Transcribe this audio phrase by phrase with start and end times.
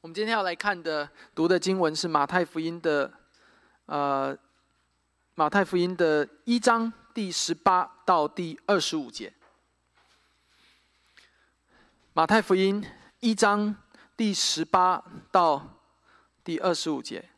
[0.00, 3.12] 我们今天要来看的、读的经文是马太福音的，
[3.86, 4.38] 呃，
[5.34, 9.32] 马太福音的一章第十八到第二十五节。
[12.12, 12.84] 马太福音
[13.18, 13.74] 一章
[14.16, 15.80] 第十八到
[16.44, 17.28] 第二十五节，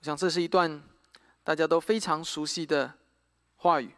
[0.00, 0.82] 我想这是一段
[1.42, 2.92] 大家都非常熟悉的
[3.56, 3.90] 话语，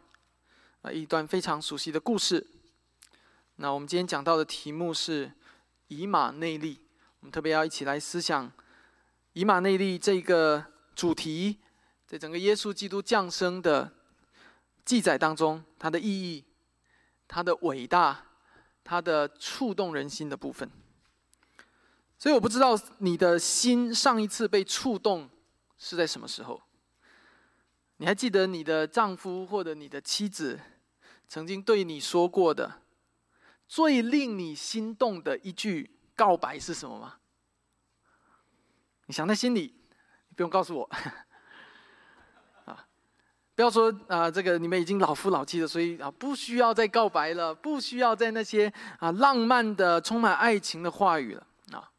[0.83, 2.47] 啊，一段非常熟悉的故事。
[3.57, 5.33] 那我们今天讲到的题目是
[5.89, 6.86] 以马内利。
[7.19, 8.51] 我们特别要一起来思想
[9.33, 10.63] 以马内利这个
[10.95, 11.57] 主题，
[12.05, 13.91] 在整个耶稣基督降生的
[14.85, 16.45] 记载当中，它的意义、
[17.27, 18.25] 它的伟大、
[18.83, 20.69] 它的触动人心的部分。
[22.19, 25.29] 所以我不知道你的心上一次被触动
[25.77, 26.61] 是在什么时候？
[27.97, 30.59] 你还记得你的丈夫或者你的妻子
[31.27, 32.81] 曾经对你说过的
[33.67, 35.96] 最令你心动的一句？
[36.17, 37.13] 告白是什么吗？
[39.05, 39.73] 你想在心里，
[40.35, 40.89] 不用告诉我。
[42.65, 42.85] 啊，
[43.55, 51.89] 不要说啊，这个你们已经老夫老妻了，所以啊，不需要再告白了，不需要在那些啊浪漫的、充满爱情的话语了啊。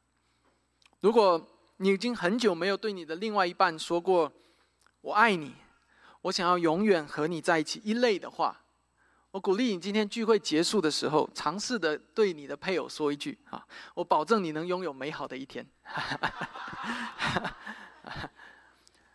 [1.00, 1.48] 如果
[1.78, 4.30] 你已经很久没有对你的另外一半说过
[5.00, 5.54] “我爱你”，
[6.22, 8.64] 我想要永远和你在一起一类的话。
[9.30, 13.62] 我鼓励你今天聚会结束的时候，尝试的对你的配偶说一句：“啊，
[13.94, 15.66] 我保证你能拥有美好的一天。”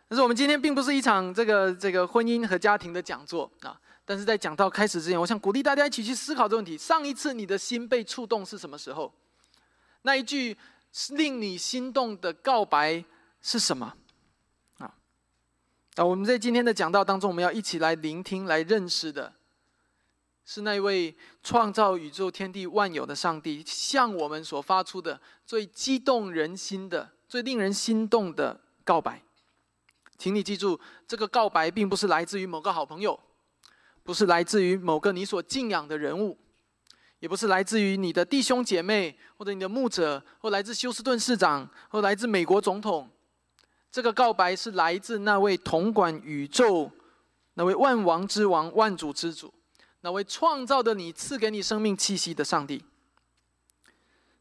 [0.06, 3.80] 但是我们今天并不是一场这个这个婚姻和家庭的讲座啊。
[4.04, 9.12] 但是在讲到开始之前，我想鼓励大家一起去思考这个问题：上一次你的心被触动是什么时候？
[10.02, 10.56] 那一句
[11.10, 13.02] 令你心动的告白
[13.42, 13.96] 是什么？
[14.78, 14.94] 啊，
[15.96, 19.32] 啊，我们在今天的讲道当中，我们要一起来聆听、来认识的。
[20.44, 29.22] 是那位创造宇宙天地万有的上帝向我们所发出的最激动人心的、最令人心动的告白。
[30.18, 30.78] 请你记住，
[31.08, 33.18] 这个告白并不是来自于某个好朋友，
[34.02, 36.38] 不是来自于某个你所敬仰的人物，
[37.18, 43.10] 也不是来自于你的弟兄姐妹或者你的牧者，或来自休斯顿市长，或来自美国总统。
[43.90, 46.90] 这个告白是来自那位统管宇宙、
[47.54, 49.52] 那位万王之王、万主之主。
[50.04, 52.84] 那位创造的你，赐给你生命气息的上帝，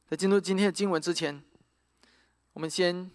[0.09, 1.41] 在进入今天的经文之前，
[2.51, 3.09] 我们先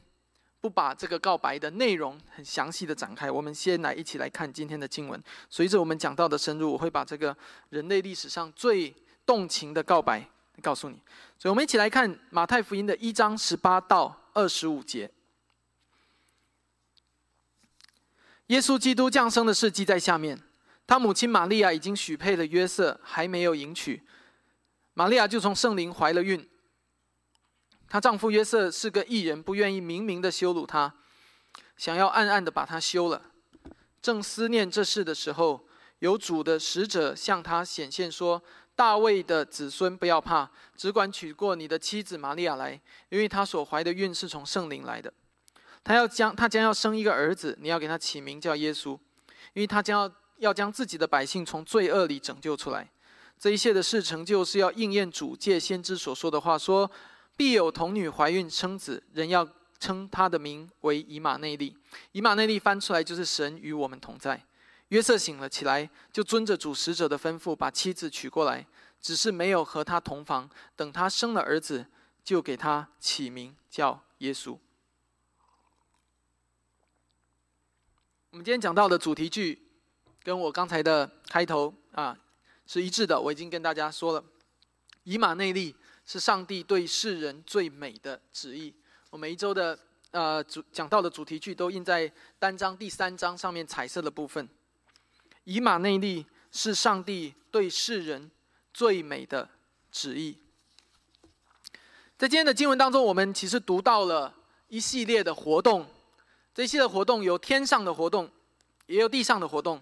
[0.58, 5.22] 不把这个告白的内容很详细的展开，我们先来一起来看今天的经文。
[5.50, 7.36] 随着我们讲到的深入，我会把这个
[7.68, 10.26] 人类历史上最动情的告白
[10.62, 10.98] 告诉你。
[11.38, 15.10] 所以，我们一起来看马太福音的一章十八到二十五节。
[18.46, 20.47] 耶稣基督降生的事记在下面。
[20.88, 24.02] 他母亲玛利亚已经许配了约瑟，还没有迎娶，
[24.94, 26.48] 玛利亚就从圣灵怀了孕。
[27.90, 30.94] 她丈夫约瑟是个异人，不愿意明明的羞辱她，
[31.76, 33.20] 想要暗暗的把她休了。
[34.00, 35.68] 正思念这事的时候，
[35.98, 38.42] 有主的使者向他显现说
[38.74, 45.12] ：“大卫的子孙，不要怕，只管娶过你的妻子玛利亚来，因为她所怀的孕是从圣灵来的。
[45.84, 48.98] 她要将她将要生一个儿子，你要给他起名叫耶稣，
[49.52, 52.90] 因为他将要。”要将自己的百姓从罪恶里拯救出来，
[53.38, 56.90] 这一切的事成就是要应验主借先知所说的话：说
[57.36, 61.76] 必有童女怀孕生子，人要称他的名为以马内利。
[62.12, 64.44] 以马内利翻出来就是神与我们同在。
[64.88, 68.66] 约瑟醒了起来，就遵着主使者的吩咐，把妻子娶过来，
[69.00, 70.50] 只是没有和他同房。
[70.74, 71.86] 等他生了儿子，
[72.24, 74.58] 就给他起名叫耶稣。
[78.30, 79.67] 我们今天讲到的主题句。
[80.28, 82.14] 跟我刚才的开头啊
[82.66, 84.22] 是一致的，我已经跟大家说了，
[85.04, 85.74] 以马内利
[86.04, 88.74] 是上帝对世人最美的旨意。
[89.08, 89.78] 我每一周的
[90.10, 94.46] 呃主讲到的主题句都印在单章第三章上面彩色的部分。
[95.44, 98.30] 以马内利是上帝对世人
[98.74, 99.48] 最美的
[99.90, 100.36] 旨意。
[102.18, 104.34] 在今天的经文当中，我们其实读到了
[104.66, 105.86] 一系列的活动，
[106.52, 108.30] 这一系列活动有天上的活动，
[108.84, 109.80] 也有地上的活动。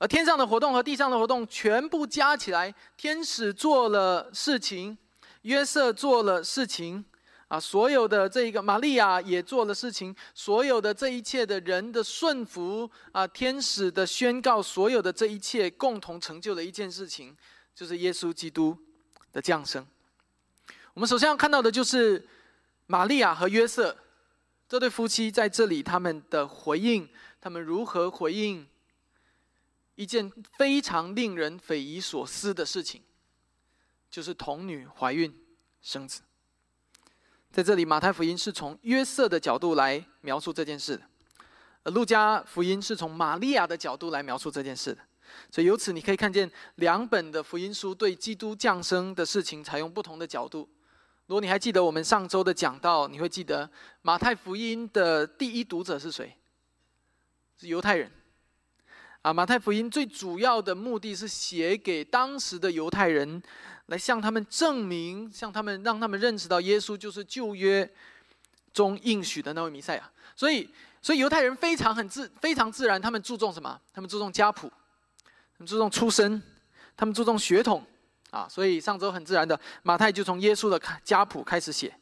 [0.00, 4.96] 而天上的活动和地上的活动全部加起来，天使做了事情，
[5.42, 7.04] 约瑟做了事情，
[7.48, 17.36] 啊，所有的这一个玛利亚也做了事情，所有的这一切的人的顺服啊，天使的宣告，所有的这一切共同成就的一件事情，
[17.74, 18.74] 就是耶稣基督
[19.34, 19.86] 的降生。
[20.94, 22.26] 我们首先要看到的就是
[22.86, 23.94] 玛利亚和约瑟
[24.66, 27.06] 这对夫妻在这里他们的回应，
[27.38, 28.66] 他们如何回应？
[30.00, 33.02] 一件非常令人匪夷所思的事情，
[34.10, 35.30] 就是童女怀孕
[35.82, 36.22] 生子。
[37.52, 41.02] 在这里，马太福音是从约瑟的角度来描述这件事的，
[41.84, 45.02] 而路加福音是从玛利亚的角度来描述这件事的。
[45.50, 50.66] 所以由此你可以看见，两本的福音书对基督降生的事情采用不同的角度。
[51.26, 53.70] 如果你还记得我们上周的讲到，你会记得
[54.00, 56.38] 马太福音的第一读者是谁？
[57.58, 58.10] 是犹太人。
[59.22, 63.42] 啊，马太福音最主要的目的是写给当时的犹太人。
[63.86, 67.92] 来向他们证明，向他们让他们认识到耶稣就是旧约
[68.72, 70.08] 中应许的那位弥赛亚。
[70.36, 70.70] 所以，
[71.02, 73.80] 所以犹太人非常很自非常自然，他们注重什么？
[73.92, 74.70] 他们注重家谱，
[75.24, 76.40] 他们注重出身，
[76.96, 77.84] 他们注重血统
[78.30, 78.46] 啊。
[78.48, 81.92] 所以上周很自然的，马太就从耶稣的家谱开始写。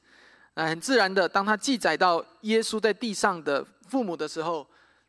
[0.53, 4.69] 啊，很自然的，当他记载到耶稣在地上的父母的时候，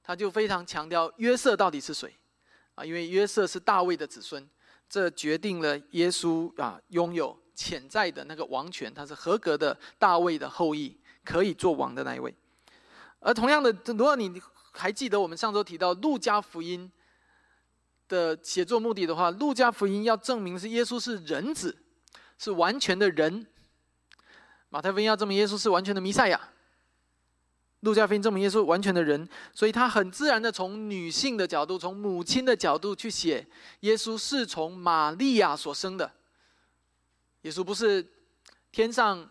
[0.09, 2.11] 他就非常强调约瑟到底是谁
[2.73, 2.83] 啊？
[2.83, 4.49] 因为约瑟是大卫的子孙。
[4.89, 12.33] 这决定了耶稣啊拥有潜在的那个王权，他是合格的大卫的后裔，可以做王的那一位。
[13.19, 14.41] 而同样的，如果你
[14.71, 16.91] 还记得我们上周提到路加福音
[18.07, 21.77] 的写作目的的话，路加福音要证明是耶稣是人子，
[22.39, 23.45] 是完全的人；
[24.69, 26.49] 马太福音要证明耶稣是完全的弥赛亚。
[27.81, 33.47] 路加福音证明耶稣完全的人，所以他很自然的从女性的角度，从母亲的角度去写
[33.81, 36.11] 耶稣是从玛利亚所生的。
[37.43, 38.05] 耶稣不是
[38.71, 39.25] 天上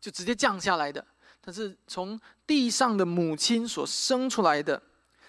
[0.00, 1.04] 就直接降下来的，
[1.42, 4.80] 他是从地上的母亲所生出来的。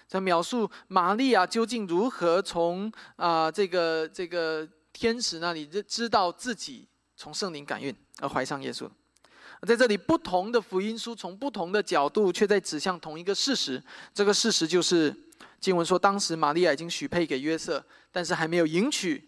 [0.06, 6.86] 在描述玛利亚究竟如何从啊这个这个天使那里知道自己
[7.16, 8.88] 从圣灵感孕而怀上耶稣。
[9.66, 13.80] 在这里，不同的福音书从不同的角度，却在指向同一个事实。
[14.12, 15.14] 这个事实就是
[15.60, 19.22] 经文说，当时玛利亚已经许配给约瑟，但是还没有迎娶。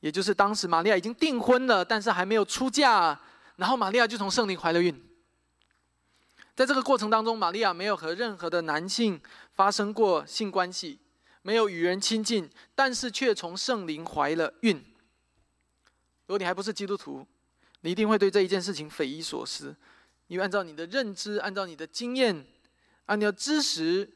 [0.00, 3.20] 也就是当时玛利亚已经订婚了，但是还没有出嫁。
[3.54, 4.94] 然后玛利亚就从圣灵怀了孕。
[6.56, 9.20] 在这个过程当中，玛利亚没有和任何的男性
[9.52, 10.98] 发生过性关系，
[11.42, 14.76] 没有与人亲近，但是却从圣灵怀了孕。
[16.26, 17.24] 如果你还不是基督徒，
[17.82, 19.74] 你一定会对这一件事情匪夷所思，
[20.26, 22.44] 因为按照你的认知，按照你的经验，
[23.06, 24.10] 按照知识，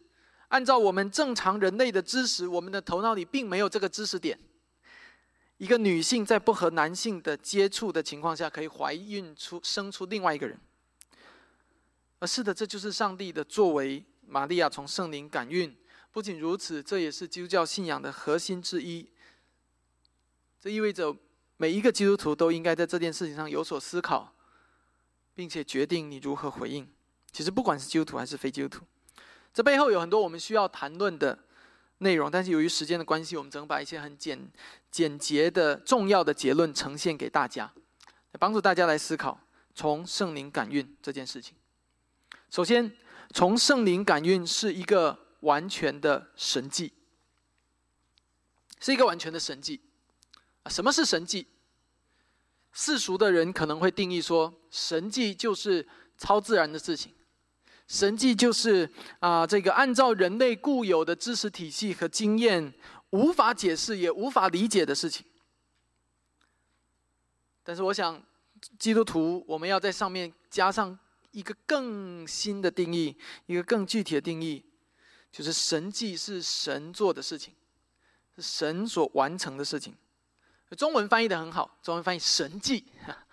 [0.48, 4.36] 按照我们正常人类的知识，我们的头脑里并没有这个知识点。
[5.58, 10.58] 一个女性在不和男性的接触的情况下，可以怀孕出生出另外一个人。
[12.18, 14.04] 而是的，这就是上帝的作为。
[14.26, 15.76] 玛利亚从圣灵感孕，
[16.10, 19.08] 不仅如此，这也是基督教信仰的核心之一。
[20.60, 21.16] 这意味着。
[21.62, 24.34] 每一个基督徒都应该在这件事情上有所思考，
[25.32, 26.90] 并且决定你如何回应。
[27.30, 28.84] 其实不管是基督徒还是非基督徒，
[29.54, 31.38] 这背后有很多我们需要谈论的
[31.98, 32.28] 内容。
[32.28, 34.50] 但是由于时间的关系，我们只能把一些很简
[34.90, 37.72] 简洁的重要的结论呈现给大家，
[38.06, 39.38] 来帮助大家来思考
[39.72, 41.54] 从圣灵感孕这件事情。
[42.50, 42.92] 首先，
[43.30, 46.92] 从圣灵感孕是一个完全的神迹，
[48.80, 49.80] 是一个完全的神迹。
[50.68, 51.46] 什么是神迹？
[52.72, 55.86] 世俗的人可能会定义说，神迹就是
[56.16, 57.12] 超自然的事情，
[57.86, 62.72] 神迹就是啊，这个按照人类固有的知识体系和经验
[63.10, 65.26] 无法解释也无法理解的事情。
[67.62, 68.22] 但是，我想
[68.78, 70.98] 基督徒我们要在上面加上
[71.32, 74.64] 一个更新的定义，一个更具体的定义，
[75.30, 77.52] 就是神迹是神做的事情，
[78.34, 79.94] 是神所完成的事情。
[80.76, 82.84] 中文翻译的很好，中文翻译神迹，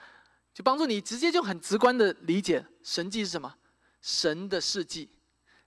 [0.53, 3.55] 就帮助你直接就很直观的理解神迹是什么？
[4.01, 5.10] 神的事迹，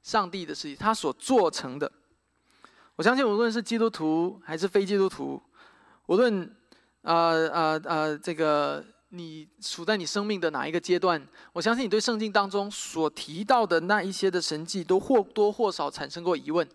[0.03, 1.91] 上帝的事迹，他所做成的。
[2.97, 5.43] 我相信无论是基督徒还是非基督徒，
[6.07, 6.55] 无论
[7.01, 16.69] 呃呃呃这个你处在你生命的哪一个阶段，我相信你对圣经当中所提到的那一些的神迹，都或多或少产生过疑问。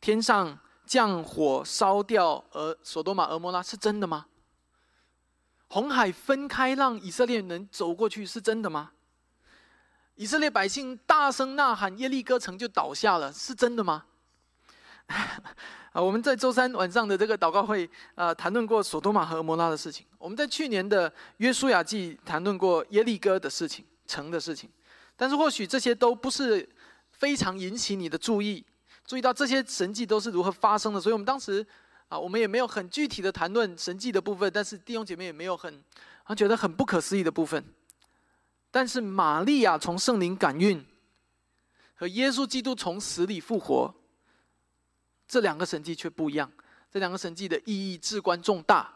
[0.00, 0.58] 天上。
[0.88, 4.24] 降火烧掉俄索多玛、俄摩拉是真的吗？
[5.68, 8.92] 红海分开让以色列人走过去是真的吗？
[10.14, 14.06] 以色列百姓大声呐喊，耶利哥城就倒下了，是真的吗？
[15.92, 20.06] 啊，我们在周三晚上的这个祷告会啊，谈论过索多玛和俄摩拉的事情。
[20.16, 24.70] 我们在去年的约书亚记谈论过耶利哥的事情、城的事情，
[25.16, 26.66] 但是或许这些都不是
[27.12, 28.64] 非常引起你的注意。
[29.08, 31.66] 注意到这些神迹都是如何发生的，所以我们当时
[32.08, 35.82] 啊，我们也没有很具体的谈论神迹的部分，但是弟兄姐妹也没有很
[36.24, 37.64] 啊觉得很不可思议的部分。
[38.70, 40.84] 但是玛利亚从圣灵感孕
[41.94, 43.94] 和耶稣基督从死里复活
[45.26, 46.52] 这两个神迹却不一样，
[46.92, 48.92] 这两个神迹的意义至关重大。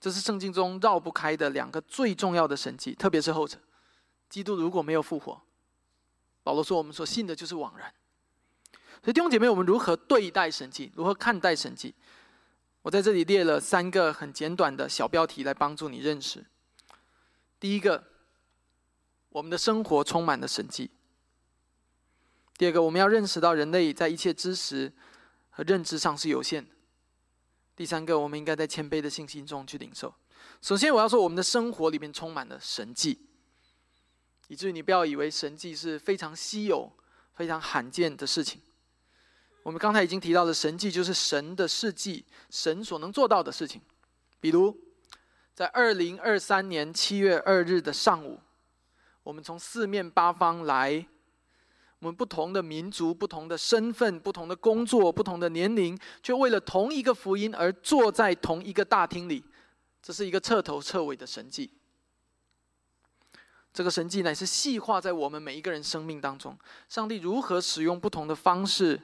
[0.00, 3.56] 这是圣经中绕不开的两个最重要的神迹，特别是后者。
[4.28, 5.40] 基督如果没有复活，
[6.42, 7.94] 保罗说我们所信的就是枉然。
[9.02, 10.92] 所以弟兄姐妹，我们如何对待神迹？
[10.94, 11.94] 如何看待神迹？
[12.82, 16.44] 我在这里列了三个很简短的小标题来帮助你认识。
[17.60, 18.04] 第一个，
[19.30, 20.90] 我们的生活充满了神迹。
[22.56, 24.92] 第二个，我们要认识到人类在一切知识
[25.50, 26.70] 和认知上是有限的。
[27.76, 30.12] 第三个，我们应该在谦卑的信心中去领受。
[30.60, 33.28] 首先，我要说，我们的生活里面充满了神迹，
[34.48, 36.92] 以至于你不要以为神迹是非常稀有、
[37.34, 38.60] 非常罕见的事情。
[39.62, 43.80] 我们刚才已经提到的神迹，就是神的事迹，神所能做到的事情。
[44.40, 44.76] 比如，
[45.54, 48.40] 在二零二三年七月二日的上午，
[49.22, 51.06] 我们从四面八方来。
[52.00, 59.44] 我们不同的民族、不同的身份、不同的工作、不同的年龄，却为了同一个福音而坐在同一个大厅里，
[60.00, 61.72] 这是一个彻头彻尾的神迹。
[63.72, 66.56] 这个神迹乃是细化在我们每一个人生命当中，
[66.88, 69.00] 上帝如何使用不同的方式。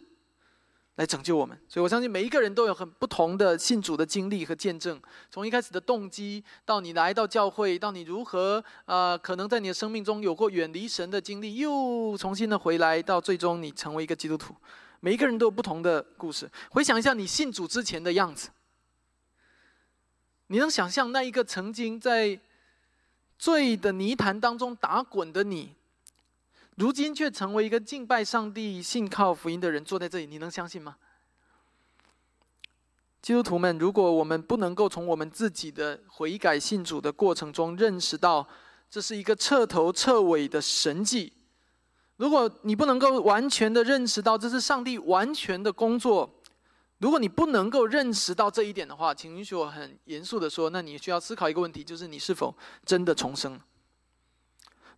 [0.96, 5.00] 来拯救我们，所以我相信每一个人都有很不同的信主的经历和见证。
[5.28, 14.54] 从一开始的动机，到你来到教会，到你如何呃，可能在你的生命中有过远离神的经历，又重新的回来，到最终你成为一个基督徒。
[15.00, 16.48] 每一个人都有不同的故事。
[16.70, 18.50] 回想一下你信主之前的样子，
[20.46, 22.38] 你能想象那一个曾经在
[23.36, 25.74] 罪的泥潭当中打滚的你？
[26.76, 30.96] 如今却成为一个敬拜上帝、信靠福音的人，坐在这里，你能相信吗？
[33.22, 38.46] 基督徒们，如果我们不能够从我们自己的悔改信主的过程中认识到
[38.90, 41.32] 这是一个彻头彻尾的神迹，
[42.16, 46.28] 如果你不能够完全的认识到这是上帝完全的工作，
[46.98, 52.54] 如果你不能够认识到这一点的话，请允许我很严肃的说，那你需要思考一个问题，就是你是否
[52.84, 53.58] 真的重生？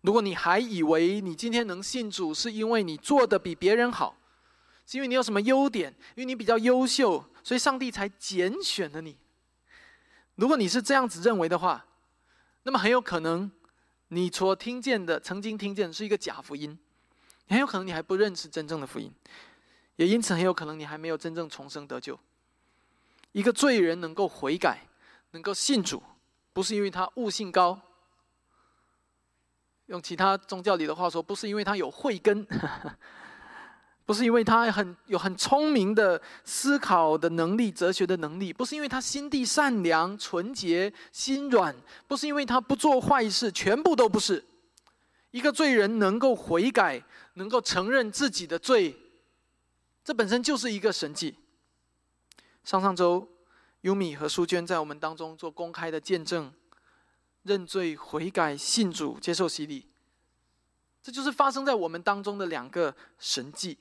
[0.07, 4.15] 如果你还以为你今天能信主是因为你做的比别人好，
[4.85, 9.17] 是因为你有什么优点，因为你比较优秀，所以上帝才拣选了你。
[10.35, 11.85] 如果你是这样子认为的话，
[12.63, 13.51] 那么很有可能
[14.07, 16.79] 你所听见的、曾经听见的是一个假福音，
[17.49, 19.11] 很有可能你还不认识真正的福音，
[19.97, 22.17] 也因此很有可能你还没有真正重生得救。
[23.33, 24.87] 一个罪人能够悔改、
[25.31, 26.01] 能够信主，
[26.53, 27.81] 不是因为他悟性高。
[29.87, 32.45] 用其他宗教里的话说，不是因为他有慧根，
[34.05, 41.75] 不是因为他很有很聪明的思考的能力、哲学的能力，不是因为他心地善良、纯洁、心软，
[42.07, 44.43] 不是因为他不做坏事，全部都不是。
[45.31, 47.03] 一个罪人能够悔改，
[47.33, 48.95] 能够承认自己的罪，
[50.03, 51.35] 这本身就是一个神迹。
[52.63, 53.27] 上上周，
[53.81, 56.51] 优米和淑娟在我们当中做公开的见证。
[57.47, 59.87] 认罪悔改信主接受洗礼，
[61.01, 63.77] 这就是发生在我们当中的两个神迹，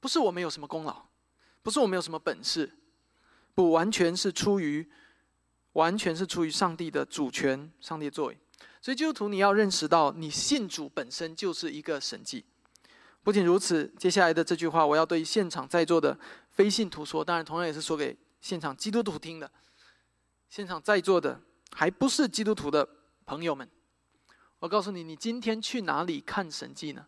[0.00, 1.06] 不是我们有什么功劳，
[1.62, 2.70] 不是我们有什么本事，
[3.54, 4.90] 不完全是出于，
[5.74, 8.38] 完全是出于上帝的主权，上帝作为。
[8.82, 12.44] 所以基督徒你要认识到，你信主本身就是一个神迹。
[13.22, 16.18] 不仅如此，接下来的这句话我要对现场在座的
[16.50, 19.50] 非信徒说，当然同样也是说给现场基督徒听的。
[20.50, 21.40] 现场在座的。
[21.78, 22.88] 还不是基督徒的
[23.26, 23.68] 朋友们，
[24.60, 27.06] 我告诉你，你今天去哪里看神迹呢？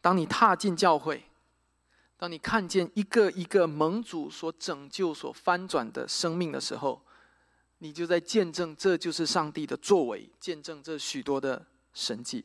[0.00, 1.24] 当你踏进教会，
[2.16, 7.02] 当你看见一个一个蒙主所拯救、所翻转的生命的时候，
[7.76, 12.42] 你就在见证这就是上帝的作为，见证这许多的神迹。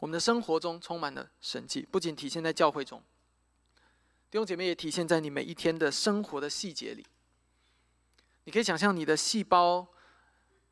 [0.00, 3.02] 我们的生活中充满了神迹，不仅体现在教会中。
[4.30, 7.04] 弟兄姐妹也体现在你每一天的生活的细节里。
[8.44, 9.84] 你可以想象你的细胞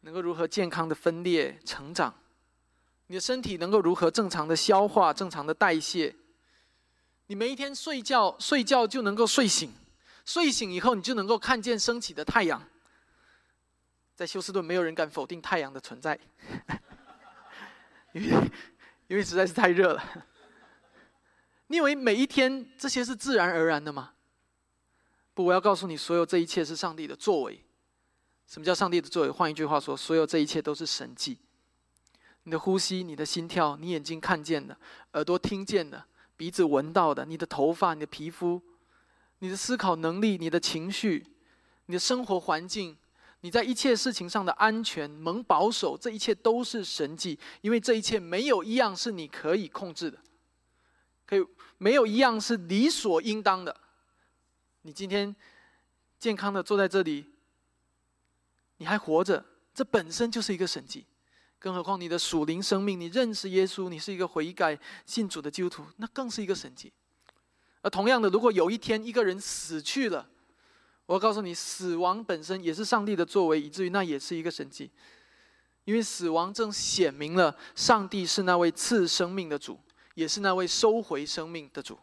[0.00, 2.14] 能够如何健康的分裂成长，
[3.08, 6.14] 你的身体能够如何正常的消化、正常的代谢。
[7.26, 9.72] 你每一天睡觉，睡觉就能够睡醒，
[10.24, 12.62] 睡醒以后你就能够看见升起的太阳。
[14.14, 16.18] 在休斯顿，没有人敢否定太阳的存在，
[18.14, 18.50] 因为
[19.08, 20.26] 因为实在是太热了。
[21.68, 24.12] 你以为每一天这些是自然而然的吗？
[25.32, 27.64] 不，我要告诉你，所有这一切是上帝的作为。
[28.46, 29.30] 什么叫上帝的作为？
[29.30, 31.38] 换一句话说，所有这一切都是神迹。
[32.44, 34.76] 你的呼吸、你的心跳、你眼睛看见的、
[35.12, 36.02] 耳朵听见的、
[36.36, 38.60] 鼻子闻到的、你的头发、你的皮肤、
[39.40, 41.26] 你的思考能力、你的情绪、
[41.86, 42.96] 你的生活环境、
[43.42, 47.38] 你在一切事情上的安全、蒙保守，这一切都是神迹。
[47.60, 50.18] 因为这一切没有一样是你可以控制的。
[51.78, 53.74] 没有一样是理所应当的。
[54.82, 55.34] 你今天
[56.18, 57.26] 健康的坐在这里，
[58.76, 61.06] 你还活着，这本身就是一个神迹。
[61.58, 66.92] 更何况你的属灵生命，你认识耶稣，你是一个悔改信主的基督徒，那更是一个神迹。
[67.80, 70.28] 而同样的，如果有一天一个人死去了，
[71.06, 74.90] 我要告诉你，死亡本身也是上帝的作为，以至于那也是一个神迹。
[75.84, 79.80] 因为死亡正显明了上帝是那位赐生命的主，
[80.18, 81.96] 也是那位收回生命的主。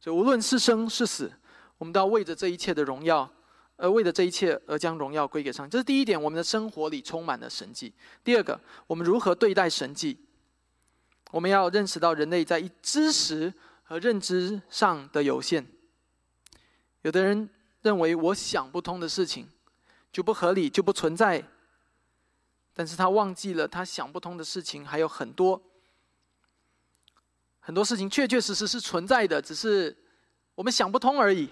[0.00, 1.30] 所以无论是生是死，
[1.78, 3.30] 我们都要为着这一切的荣耀，
[3.76, 5.70] 而为了这一切而将荣耀归给上帝。
[5.70, 7.94] 这是第一点，我们的生活里充满了神迹。
[8.24, 10.18] 第二个，我们如何对待神迹？
[11.30, 15.64] 我们要认识到人类在知识和认知上的有限。
[17.02, 17.48] 有的人
[17.82, 19.48] 认为我想不通的事情
[20.10, 21.44] 就不合理，就不存在。
[22.74, 25.62] 但是他忘记了，他想不通的事情还有很多，
[27.66, 29.94] 很多事情确确实实是存在的，只是
[30.54, 31.50] 我们想不通而已。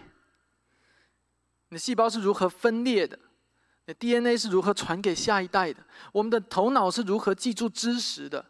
[1.70, 3.18] 你的细胞是如何分裂的？
[3.84, 5.84] 你的 DNA 是如何传给下一代的？
[6.12, 8.46] 我们的头脑是如何记住知识的？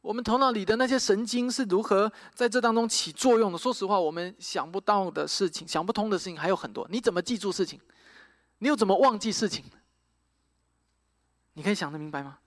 [0.00, 3.58] 我们头脑里的那些神经是如何在这当中起作用的？
[3.58, 6.86] 说实话，我们想不到的事情、想不通的事情还有很多。
[6.88, 7.80] 你怎么记住事情？
[8.58, 9.64] 你又怎么忘记事情？
[11.54, 12.38] 你可以想得明白吗？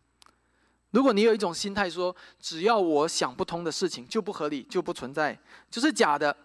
[0.91, 5.37] 如果你有一种心态说，只要我想不通的事情就不合理，就不存在，
[5.69, 6.35] 就是假的，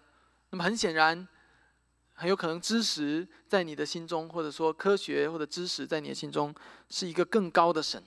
[0.51, 1.27] 那么很显然，
[2.13, 6.53] 很有可能知识在你的心中，或者说科学或者知识在你的心中
[6.89, 8.03] 是一个更高的神，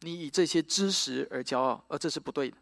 [0.00, 2.56] 你以这些知识而骄傲，而这是不对的。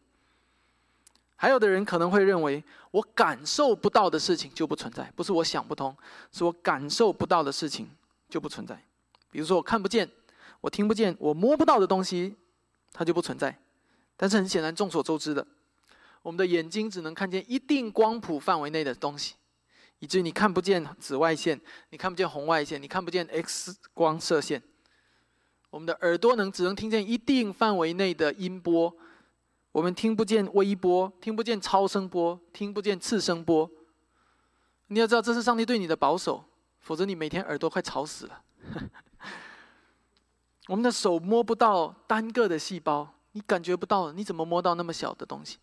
[1.34, 2.62] 还有的人可能会认为，
[2.92, 5.94] 我感受不到的事情就不存在，不是我想不通，
[6.30, 7.90] 是我感受不到的事情
[8.28, 8.80] 就不存在。
[9.30, 10.08] 比如说，我看不见。
[10.62, 12.34] 我听不见，我摸不到的东西，
[12.96, 13.56] 它就不存在。
[14.16, 15.46] 但是很显然，众所周知的，
[16.22, 19.34] 我们的眼睛只能看见一定光谱范围内的东西，
[19.98, 21.60] 以至于你看不见紫外线，
[21.90, 24.62] 你看不见红外线，你看不见 X 光射线。
[25.68, 28.96] 我们的耳朵能只能听见一定范围内的音波，
[29.72, 33.70] 我们听不见微波，听不见超声波，听不见次声波。
[34.86, 36.42] 你要知道，这是上帝对你的保守，
[36.80, 38.42] 否则你每天耳朵快吵死了。
[40.68, 45.58] 我们的手摸不到单个的细胞，你感觉不到，你怎么摸到那么小的东西？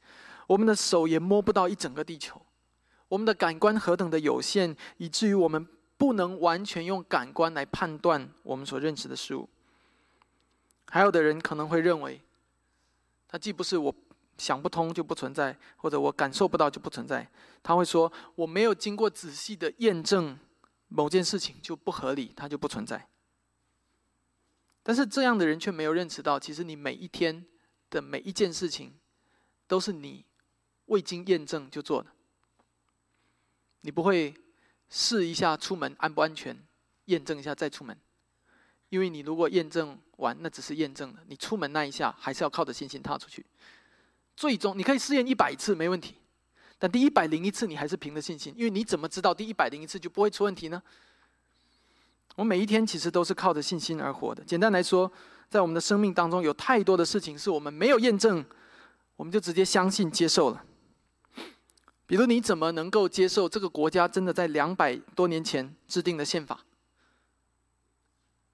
[0.47, 2.41] 我们的手也摸不到一整个地球。
[3.09, 9.47] 我们的感官何等的有限，以至于我们不能完全用感官来判断我们所认识的事物。
[10.87, 12.21] 还有的人可能会认为，
[13.27, 13.93] 他既不是我
[14.37, 17.29] 想不通就不存在，或者我感受不到就不存在。
[17.61, 20.37] 他会说，我没有经过仔细的验证
[20.87, 23.07] 某件事情就不合理，它就不存在。
[24.83, 27.45] 但是这样的人却没有认识到，其实你每一天
[27.89, 28.93] 的每一件事情，
[29.65, 30.25] 都是你
[30.87, 32.09] 未经验证就做的。
[33.81, 34.33] 你不会
[34.89, 36.57] 试一下出门安不安全，
[37.05, 37.97] 验证一下再出门，
[38.89, 43.45] 因为你如果验证完，那只是验证了，你出门那一下还是要靠着信心踏出去。
[44.35, 46.15] 最终你可以试验一百次没问题，
[46.77, 50.83] 但第一百零一次你还是凭着信心，因为你怎么知道第一百零一次就不会出问题呢？
[52.35, 54.43] 我每一天其实都是靠着信心而活的。
[54.43, 55.11] 简单来说，
[55.49, 58.43] 在我们的生命当中，有太多的事情是我们没有验证，
[59.15, 60.65] 我们就直接相信接受了。
[62.05, 66.59] 比如，你怎么能够接受这个国家真的在两百多年前制定的宪法？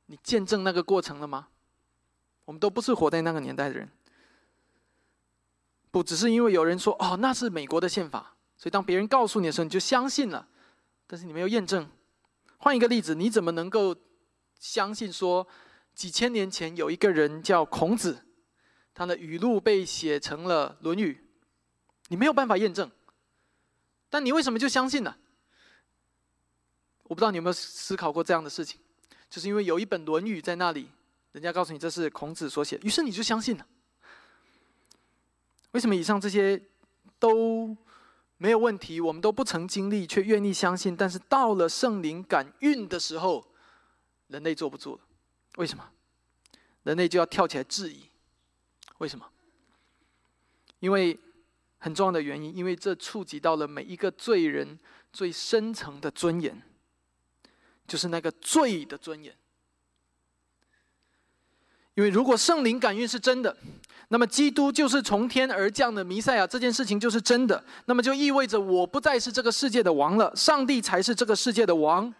[0.08, 1.48] 你见证那个过程了吗？
[2.46, 3.90] 我们都不是活在那个年代的人，
[5.92, 10.48] 不只是因为有人说“哦，那是美国的宪法”，所以当别人告诉你的时候，你就相信了，
[11.06, 11.88] 但是你没有验证。
[12.60, 13.96] 换一个例子，你怎么能够
[14.60, 15.48] 相信说
[15.96, 18.26] 几千年前有一个人叫孔子，
[18.94, 21.14] 他的语录被写成了《论语》？
[22.10, 22.92] 你没有办法验证，
[24.10, 25.16] 但你为什么就相信呢？
[27.04, 28.80] 我不知道你有没有思考过这样的事情，
[29.30, 30.90] 就是因为有一本《论语》在那里，
[31.32, 33.66] 人家告诉你这是孔子所写，于是你就相信了。
[35.72, 36.62] 为什么以上这些
[37.18, 37.78] 都？
[38.42, 40.96] 没有问题，我们都不曾经历，却愿意相信。
[40.96, 43.46] 但是到了圣灵感孕的时候，
[44.28, 45.02] 人类坐不住了。
[45.58, 45.92] 为什么？
[46.84, 48.06] 人类就要跳起来质疑。
[49.00, 49.30] 为什么？
[50.80, 51.20] 因为
[51.80, 54.80] 很重要的原因，因为这触及到了每一个罪人
[55.12, 56.62] 最深层的尊严，
[57.86, 59.36] 就是那个罪的尊严。
[62.00, 63.54] 因为如果圣灵感孕是真的，
[64.08, 67.62] 那么基督就是从天而降的弥赛亚，这件事情就是真的。
[67.88, 72.14] 那么就意味着我不再是这个世界的王了，上帝才是这个世界的王。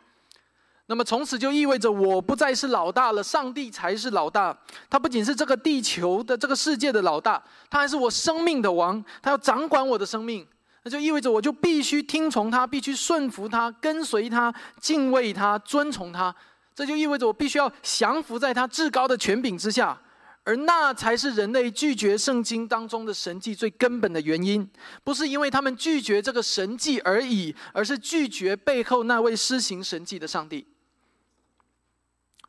[0.88, 4.54] 那么从此就意味着我不再是老大了，上帝才是老大。
[4.90, 10.46] 他不仅是这个地球的这个世界的老大，他还是我生命的王，他要掌管我的生命。
[10.84, 16.36] 那就意味着我就必须听从他，必须顺服他，跟随他，敬畏他，尊崇他。
[16.80, 20.02] 这就意味着我必须要降服在他至高的权柄之下，
[20.46, 24.66] 而那才是人类拒绝圣经当中的神迹最根本的原因。
[25.04, 30.66] 不是因为他们拒绝这个神迹而已，而是拒绝背后那位施行神迹的上帝。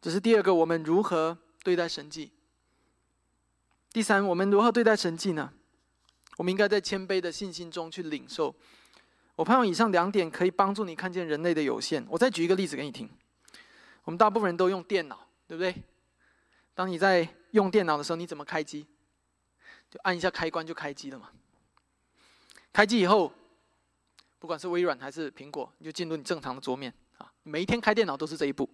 [0.00, 2.30] 这是第二个，我们如何对待神迹？
[3.92, 5.50] 第三，我们如何对待神迹呢？
[6.36, 8.54] 我们应该在谦卑的信心中去领受。
[9.34, 12.06] 我盼望以上两点可以帮助你看见人类的有限。
[12.08, 13.10] 我再举一个例子给你听。
[14.04, 15.74] 我们大部分人都用电脑，对不对？
[16.74, 18.86] 当你在用电脑的时候，你怎么开机？
[19.90, 21.30] 就按一下开关就开机了嘛。
[22.72, 23.32] 开机以后，
[24.38, 27.30] 不管是微软还是苹果，你就进入你正常的桌面啊。
[27.42, 28.68] 每一天开电脑都是这一步，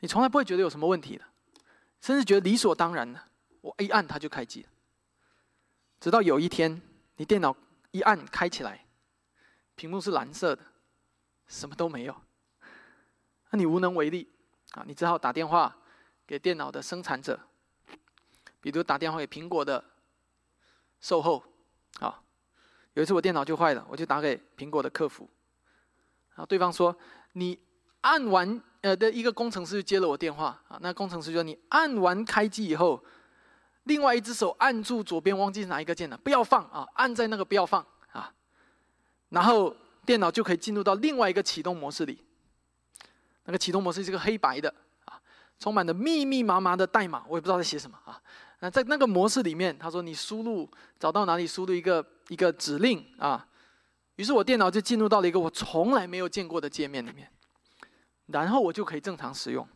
[0.00, 1.24] 你从来不会觉得有什么问题的，
[2.00, 3.20] 甚至觉得理所当然的。
[3.62, 4.68] 我一按它就开机了。
[5.98, 6.80] 直到有一天，
[7.16, 7.56] 你电脑
[7.90, 8.86] 一按开起来，
[9.74, 10.62] 屏幕是蓝色的，
[11.48, 12.14] 什么都没有，
[13.50, 14.28] 那你无能为力。
[14.72, 15.76] 啊，你只好打电话
[16.26, 17.38] 给电脑的生产者，
[18.60, 19.82] 比如打电话给苹果的
[21.00, 21.42] 售后。
[22.00, 22.20] 啊，
[22.92, 25.26] 有一次我电脑就坏了，我就打给苹果的客服，
[26.32, 26.94] 然后对方说
[27.32, 27.58] ：“你
[28.02, 33.02] 按完呃的一个工程师接了我电话啊，那工程师说你按完开机以后，
[33.84, 38.30] 另外一只手按住左边忘记是哪一个键了，不要放啊，按在那个不要放啊，
[39.30, 39.74] 然后
[40.04, 42.22] 电脑就可以进入到另外一个启动模式里。”
[43.46, 44.72] 那个启动模式是个黑白的
[45.06, 45.18] 啊，
[45.58, 48.20] 充满了密密麻麻的代码，我也不知道在写什么啊。
[48.60, 53.46] 那在那个模式里面，他说你输入找到哪里输入一个一个指令啊，
[54.16, 57.30] 于是我电脑就进入到了一个我从来没有见过的界面里面，
[58.26, 59.68] 然后我就可以正常使用，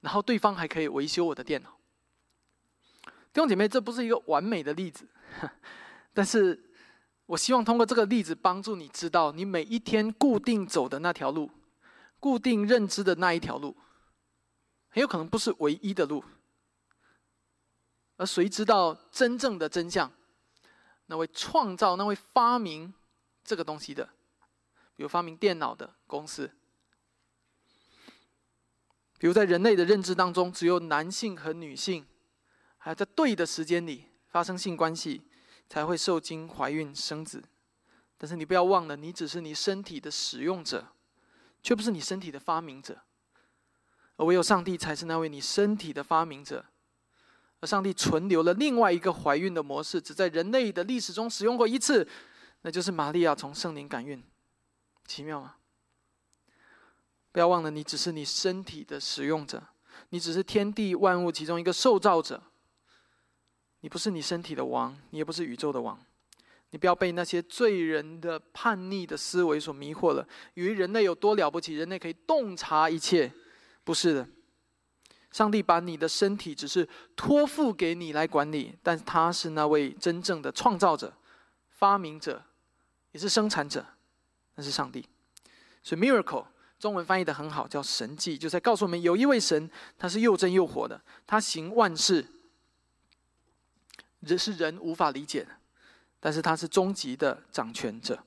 [0.00, 1.70] 然后对方还可以维修我的电脑。
[3.32, 5.06] 弟兄姐妹，这不是一个完美的例子，
[6.14, 6.70] 但是
[7.26, 11.50] 我希望通过这个例子帮助你知道，你每一天固定走的那条路。
[12.20, 13.76] 固定认知的那一条路，
[14.90, 16.22] 很有可能不是唯一的路。
[18.16, 20.12] 而谁知道真正的真相？
[21.06, 22.94] 那位创造、那位发明
[23.42, 24.04] 这个东西的，
[24.94, 26.52] 比如发明电脑的公司，
[29.18, 32.06] 比如在人类的认知当中，只有男性和女性，
[32.76, 35.22] 还在对的时间里发生性关系，
[35.68, 37.42] 才会受精、怀孕、生子。
[38.16, 40.92] 但是你不要忘了，你只是你身体的使用者。
[41.62, 43.02] 却不是你身体的发明者，
[44.16, 46.64] 而唯有上帝才是那位你身体的发明者。
[47.60, 52.08] 而上帝存留了另外一个怀孕的模式，只在人类的历史中使用过一次，
[52.62, 54.22] 那就是玛利亚从圣灵感孕。
[55.04, 55.56] 奇妙吗？
[57.32, 59.62] 不要忘了，你只是你身体的使用者，
[60.08, 62.42] 你只是天地万物其中一个受造者。
[63.80, 66.02] 你不是你身体的王，你也不是宇宙的王。
[66.70, 73.32] 你不要被那些罪人的叛逆的思维所迷惑了，以为人类有多了不起，人类可以洞察一切，
[73.82, 74.28] 不是的。
[75.32, 81.12] 上帝把你的身体只是托付给你来管理，但他是那位真正的创造者、
[81.68, 82.42] 发明者，
[83.12, 83.84] 也是生产者，
[84.56, 85.06] 那是上帝。
[85.82, 86.46] 所以 miracle
[86.78, 92.26] 中文翻译的很好，叫神迹，就在告诉我们有一位神，他是又真又活的，他行万事，
[94.20, 95.50] 人是人无法理解的。
[96.20, 98.22] 但是他是终极的掌权者。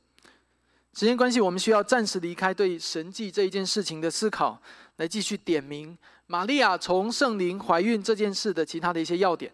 [0.95, 4.61] 时间关系，我们需要暂时离开对神迹这一件事情的思考，
[4.97, 9.51] 来继续点名玛利亚从圣灵怀孕这件事的其他的一些要点。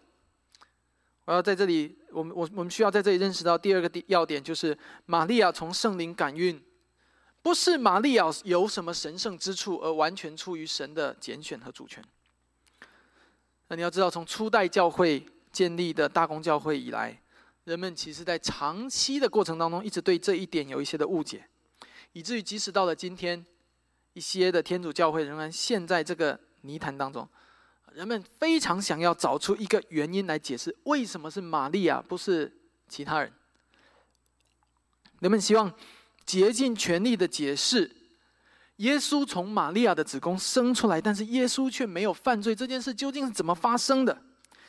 [1.24, 4.76] 我要在这里，我们我我们需要在这里认识到第二个要点，就是
[5.06, 6.60] 玛利亚从圣灵感孕，
[7.40, 12.04] 不是玛利亚有什么神圣之处，而完全出于神的拣选和主权。
[13.68, 17.18] 那你要知道，从初代教会建立的大公教会以来。
[17.64, 21.46] 人们其实，在长期的过程当中，一直对这一点有一些的误解，
[22.12, 23.44] 以至于即使到了今天，
[24.14, 27.28] 一些的天主教会仍然陷在这个泥潭当中。
[27.92, 32.50] 人们非常想要找出一个原因来解释，为什么是玛利亚，不是
[32.88, 33.32] 其他人。
[35.18, 35.72] 人们希望
[36.24, 37.94] 竭尽全力的解释，
[38.76, 44.22] 耶稣从玛利亚的子宫生出来，但是耶稣却没有犯罪，这件事究竟是怎么发生的？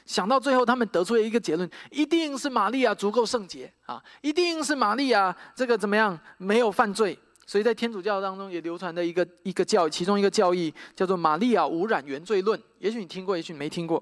[0.06, 4.02] 想到最后，他们得出了一个结论：一定是玛利亚足够圣洁啊！
[4.22, 7.18] 一定是玛利亚这个怎么样没有犯罪。
[7.46, 12.62] 所以在天主教当中也流传的一个一个教，其中一个教义叫做玛利亚无染原罪论。
[12.80, 14.02] 也许你听过，也许你没听过。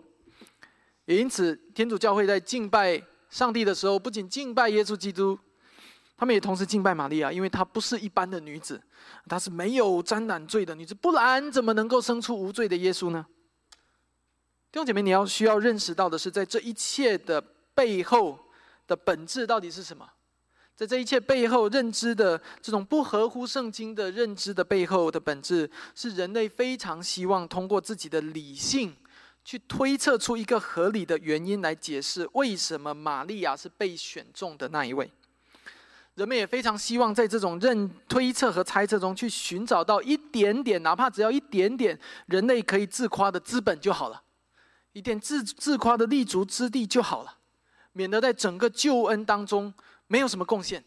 [1.05, 5.37] 也因此，天主教会在敬拜上帝的时候，不仅敬拜耶稣基督，
[6.15, 8.79] 他们也同时敬拜玛利亚，因为她不是一般的女子，
[9.27, 13.25] 她是没有沾染罪的女子，不然怎么能够生出无罪的耶稣呢？
[14.71, 17.41] 弟兄姐妹，你要需要认识到的是，在这一切的
[17.73, 18.37] 背后
[18.85, 20.07] 的本质到底是什么？
[20.75, 28.95] 在这一切背后认知的这种不合乎圣经的认知的背后的本质，是人类非常希望通过自己的理性
[29.43, 35.11] 去推测出一个合理的原因来解释为什么玛利亚是被选中的那一位。
[36.13, 44.21] 人们也非常希望在这种认推测和猜测中去寻找到一点点，哪怕只要一点点人类可以自夸的资本就好了，
[44.93, 47.37] 一点自自夸的立足之地就好了，
[47.93, 49.73] 免得在整个救恩当中。
[50.11, 50.83] 没有什么贡献，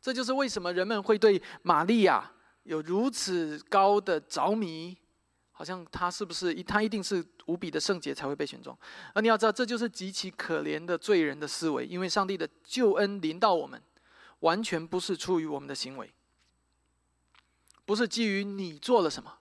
[0.00, 4.96] 这就是为什么人们会对玛利亚有如此高的着迷，
[5.52, 8.74] 好像她是不是一，她一定是无比的圣洁才会被选中。
[9.12, 13.78] 而你要知道，这就是极其可怜的罪人的思维，因为上帝的救恩临到我们，
[14.38, 16.10] 完全不是出于我们的行为，
[17.84, 19.36] 不是基于你做了什么，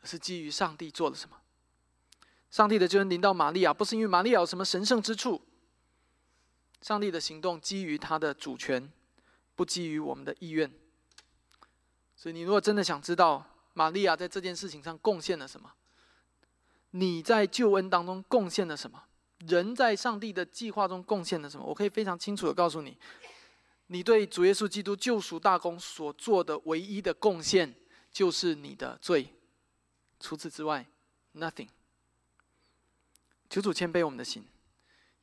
[0.00, 1.36] 而是基于上帝做了什么。
[2.52, 5.40] 上帝的救恩临到玛利亚，不是因为玛利亚有什么神圣之处。
[6.82, 8.92] 上帝的行动基于他的主权，
[9.54, 10.70] 不基于我们的意愿。
[12.14, 15.72] 所以，你如果真的想知道玛利亚在这件事情上贡献了什么，
[16.90, 19.02] 你在救恩当中贡献了什么，
[19.46, 22.98] 人在上帝的计划中贡献了什么，我可以非常清楚的告诉你：，
[23.86, 27.74] 你对主耶稣基督救赎大功所做的唯一的贡献，
[28.10, 29.32] 就是你的罪。
[30.20, 30.86] 除此之外
[31.34, 31.68] ，nothing。
[33.52, 34.42] 求主谦卑我们的心。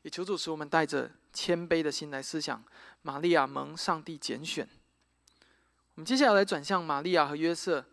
[0.04, 2.64] 也求主使我们带着谦卑的心来思想
[3.02, 4.70] 玛利亚蒙上帝拣选。
[5.96, 7.84] 我们接下来来转向玛利亚和约瑟，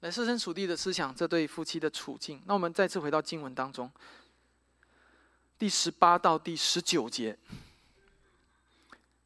[0.00, 2.42] 来设身处地的思想这对夫妻的处境。
[2.46, 3.88] 那我们再次回到经文当中，
[5.56, 7.38] 第十八到第十九节，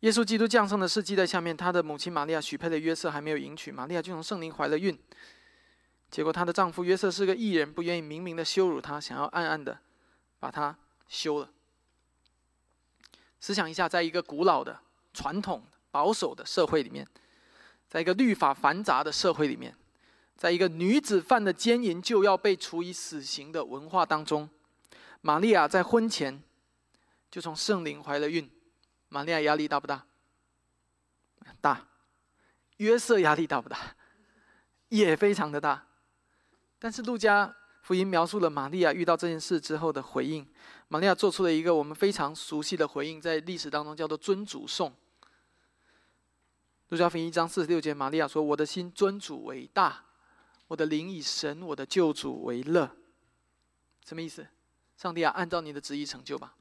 [0.01, 1.57] 耶稣基督降生的事记在下面。
[1.57, 4.97] 他的母亲玛利亚许配的约瑟还没有迎娶，玛利亚就从圣灵怀了孕。
[6.11, 9.81] 结果她的丈夫约瑟是个异人，不愿意明明的羞辱她，想要暗暗的
[10.41, 10.77] 把它
[11.07, 11.49] 修了。
[13.39, 14.81] 思想一下，在一个古老的、
[15.15, 17.07] 传统、保守的社会里面，
[17.89, 19.77] 在一个律法繁杂的社会里面，
[20.37, 24.51] 在一个女子犯的奸淫就要被处以死刑的文化当中，
[25.21, 26.43] 玛利亚在婚前
[27.31, 28.51] 就从圣灵怀了孕。
[29.09, 30.07] 玛利亚压力大不大？
[31.61, 31.87] 大。
[32.77, 33.79] 约瑟压力大不大？
[34.89, 35.87] 也非常的大。
[36.79, 37.55] 但是路加
[37.91, 40.47] 福音描述了玛利亚遇到这件事之后的回应。
[40.87, 44.95] 玛利亚做出了一个我们非常熟悉的回应，在历史当中叫做尊主颂。
[46.91, 50.05] 路加福音一章四十六节，玛利亚说：“我的心尊主为大，
[50.69, 52.89] 我的灵以神我的救主为乐。”
[54.07, 54.47] 什么意思？
[54.97, 56.55] 上帝啊，按照你的旨意成就吧。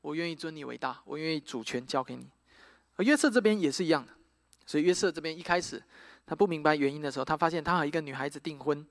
[0.00, 2.26] 我愿意尊你为大，我愿意主权交给你。
[2.96, 4.12] 而约瑟这边也是一样的，
[4.64, 5.82] 所以约瑟这边一开始
[6.24, 8.86] 他不明白原因的时候，他发现他和一个女孩子订婚，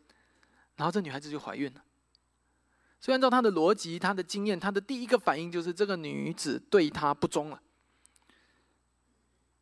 [0.76, 1.84] 然后这女孩子就怀孕了。
[3.00, 7.62] 所以，按照他的逻辑、他的经验，他的第一个反应就是这个女子对他不忠了。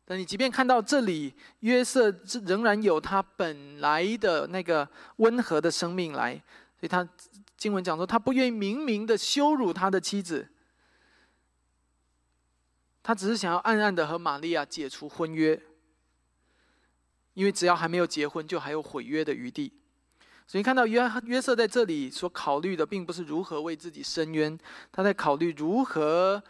[0.04, 2.10] 但你即便看到这里，约瑟
[2.44, 6.34] 仍然有他本来的那个温和的生命来，
[6.78, 7.08] 所以他
[7.56, 10.48] 经文讲说，他不愿意明明的羞辱他的妻子，
[13.02, 15.60] 他只是想要暗暗的和玛利亚解除婚约，
[17.34, 19.72] 因为只要还没有结婚，就还有毁约的余地。
[20.52, 24.58] 所以看到约约瑟在这里所考虑的，并不是如何为自己伸冤，
[24.92, 26.42] 他在考虑如何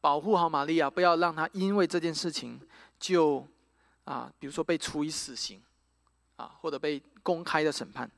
[0.00, 2.60] 保护好玛利亚，不要让他因为这件事情
[2.98, 3.46] 就
[4.02, 5.62] 啊，比如说被处以死刑
[6.34, 8.10] 啊，或者被公开的审判。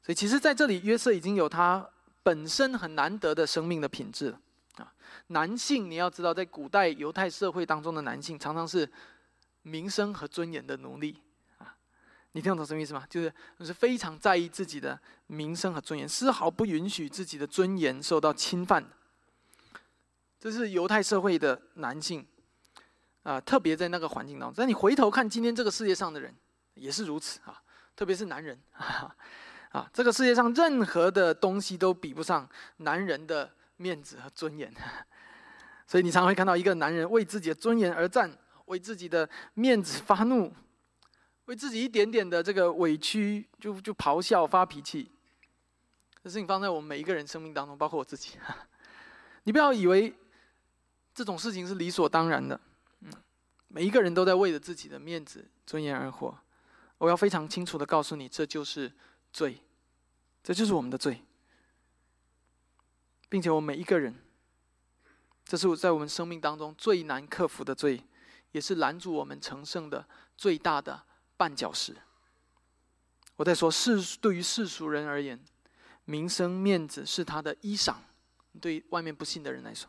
[0.00, 1.84] 所以其实在这里，约瑟已经有他
[2.22, 4.40] 本身很难得的生命的品质了
[4.76, 4.94] 啊。
[5.26, 8.88] 男性你要知道，在古代犹太社会当中的男性，常常是
[9.62, 11.20] 名声和尊严的奴隶。
[12.32, 13.04] 你听懂什么意思吗？
[13.08, 18.84] 就是是非常在意自己的名声和尊严，丝毫不允许自己的尊严受到侵犯。
[20.38, 22.24] 这是犹太社会的男性
[23.24, 24.54] 啊，特别在那个环境当中。
[24.58, 26.32] 但你回头看今天这个世界上的人，
[26.74, 27.60] 也是如此啊，
[27.96, 28.56] 特别是男人
[29.72, 34.72] 啊，这个世界上任何的东西都比不上男人的面子和尊严。
[35.88, 38.30] 所以你常会看到一个男人为自己的尊严而战，
[38.66, 40.54] 为自己的面子发怒。
[41.48, 45.10] 为自己一点点的这个委屈，就就咆哮发脾气。
[46.22, 48.38] 这事情放在我们每一个人生命当中，包括我自己。
[49.44, 50.14] 你不要以为
[51.14, 52.60] 这种事情是理所当然的。
[53.00, 53.10] 嗯，
[53.68, 56.38] 每一个人都在为了自己的面子、尊严而活。
[56.98, 58.92] 我要非常清楚的告诉你，这就是
[59.32, 59.62] 罪，
[60.42, 61.22] 这就是我们的罪，
[63.30, 64.14] 并且我们每一个人，
[65.46, 68.02] 这是我在我们生命当中最难克服的罪，
[68.52, 70.06] 也是拦阻我们成圣的
[70.36, 71.04] 最大的。
[71.38, 71.96] 绊脚石。
[73.36, 75.38] 我在说，世对于世俗人而言，
[76.04, 77.94] 名声面子是他的衣裳；
[78.60, 79.88] 对外面不信的人来说，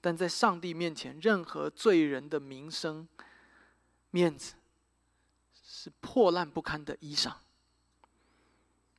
[0.00, 3.06] 但在上帝面前，任何罪人的名声、
[4.10, 4.54] 面子
[5.62, 7.32] 是破烂不堪的衣裳。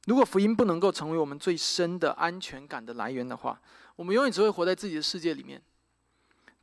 [0.05, 3.61] 如果福音不能够成为我们最深的安全感的来源的话，
[3.97, 5.61] 我们永远只会活在自己的世界里面，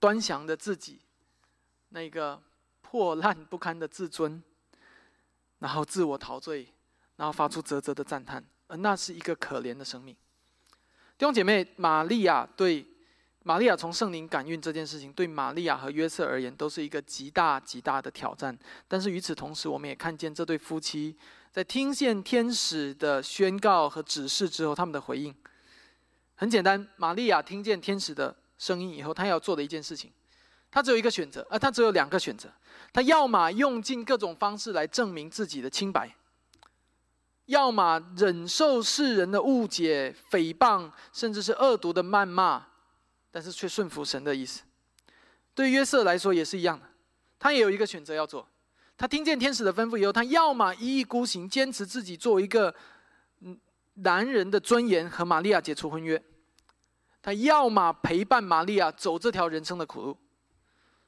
[0.00, 1.00] 端详着自己
[1.90, 2.42] 那个
[2.80, 4.42] 破烂不堪的自尊，
[5.58, 6.66] 然后自我陶醉，
[7.16, 10.14] 然后发出啧啧的赞叹，而那是一个可怜的生命。
[11.18, 12.86] 弟兄姐妹，玛利亚对
[13.42, 18.58] 玛利亚从圣灵感孕这件事情，对玛利亚和约瑟而言都是一个极大极大的挑战。
[18.86, 21.16] 但是与此同时，我们也看见这对夫妻
[21.50, 25.34] 在听见天使的宣告和指示之后，他们的回应
[26.34, 26.86] 很简单。
[26.96, 30.12] 玛利亚听见天使的声音以后，她要做的一件事情，
[30.70, 32.48] 他只有一个选择，呃，他只有两个选择：
[32.92, 36.14] 他要么用尽各种方式来证明自己的清白。
[37.46, 42.66] 要么忍受世人的误解、诽谤，甚至是恶毒的谩骂，
[43.30, 44.62] 但是却顺服神的意思。
[45.54, 46.84] 对约瑟来说也是一样的，
[47.38, 48.46] 他也有一个选择要做。
[48.98, 52.74] 他听见天使的吩咐以后，他要么一意孤行，坚持自己作为一个
[53.94, 56.18] 男人的尊严和玛利亚解除婚约；
[57.22, 60.18] 他要么陪伴玛利亚走这条人生的苦路。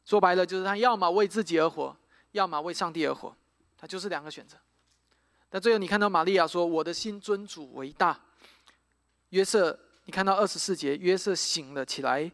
[0.09, 1.94] 说白了，就是他要么为自己而活，
[2.33, 3.37] 要么为上帝而活。
[3.77, 4.57] 他就是两个选择。
[5.51, 8.18] 但最后，你看到玛利亚说：“我的心尊主为大。”
[9.29, 12.33] 约瑟，你看到二十四节，约瑟醒了起来，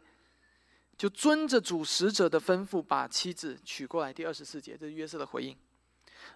[0.96, 4.12] 就遵着主使者的吩咐，把妻子娶过来。
[4.12, 5.56] 第二十四节，这是约瑟的回应。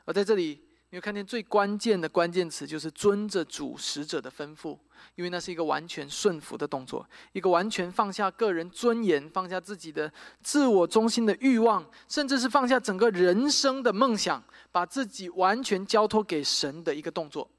[0.06, 0.67] 而在这里。
[0.90, 4.78] 你会看见最关键的关键词就是遵着主使者的吩咐，
[5.16, 10.10] 因为那是一个完全顺服的动作，一个完全放下个人尊严、放下自己的
[10.42, 17.50] 自我中心的欲望，甚至是放下整个人生的梦想，把自己完全交托给神的一个动作。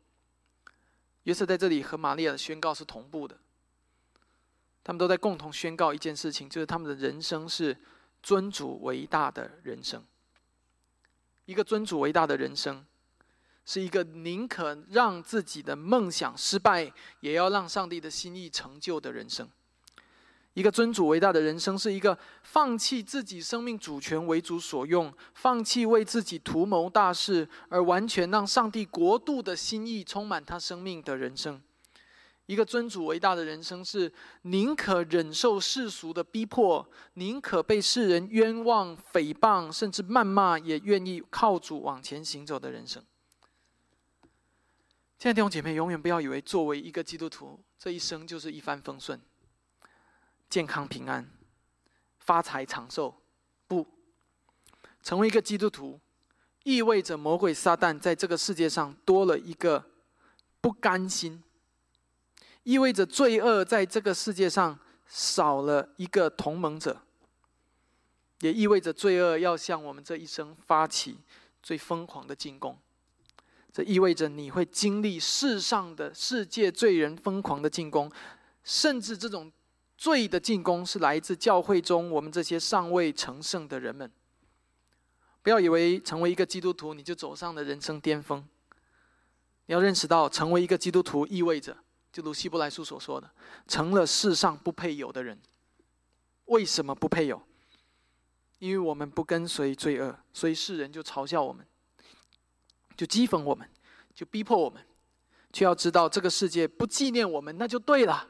[1.23, 3.37] 约瑟在这里和玛利亚的宣告是同步的，
[4.83, 7.77] 他们都在共同宣告一件事情，就是他们的人生是
[8.23, 10.03] 尊主为大的人生，
[11.45, 12.83] 一个尊主为大的人生。
[13.69, 19.47] 是一个宁可让自己的梦想失败，也要让上帝的心意成就的人生。
[20.55, 31.61] 一个尊主伟大的人生，是一个放弃自己生命主权为主所用，放弃为自己图谋大事，而完全让上帝国度的心意充满他生命的人生。
[32.47, 43.03] 一个尊主伟大的人生，是宁可忍受世俗的逼迫，宁可被世人冤枉、诽谤，甚至谩骂，也愿意靠主往前行走的人生。
[45.19, 49.19] 现在弟兄姐妹，永远不要以为作为一个基督徒，这一生就是一帆风顺、
[50.49, 51.29] 健康平安、
[52.19, 53.13] 发财长寿。
[53.67, 53.85] 不，
[55.03, 55.99] 成为一个基督徒，
[56.63, 59.83] 意味着魔鬼撒旦在这个世界上多了一个
[60.61, 61.43] 不甘心，
[62.63, 67.01] 意味着罪恶在这个世界上少了一个同盟者，
[68.39, 71.17] 也意味着罪恶要向我们这一生发起
[71.61, 72.79] 最疯狂的进攻。
[73.71, 78.11] 这意味着你会经历世上的世界罪人疯狂的进攻，
[78.63, 79.51] 甚至这种
[79.95, 84.11] 罪的进攻是来自教会中我们这些尚未成圣的人们。
[85.41, 88.45] 不要以为成为一个基督徒你就走上了人生巅峰。
[89.67, 91.77] 你要认识到，成为一个基督徒意味着，
[92.11, 93.29] 就如希伯来书所说的，
[93.67, 95.39] 成了世上不配有的人。
[96.45, 97.39] 为什么不配有？
[98.57, 101.63] 因为我们不跟随罪恶，所以世人就嘲笑我们。
[102.99, 103.65] 就讥讽我们，
[104.13, 104.83] 就逼迫我们，
[105.53, 108.27] 却要知道这个世界不纪念我们，那就对了。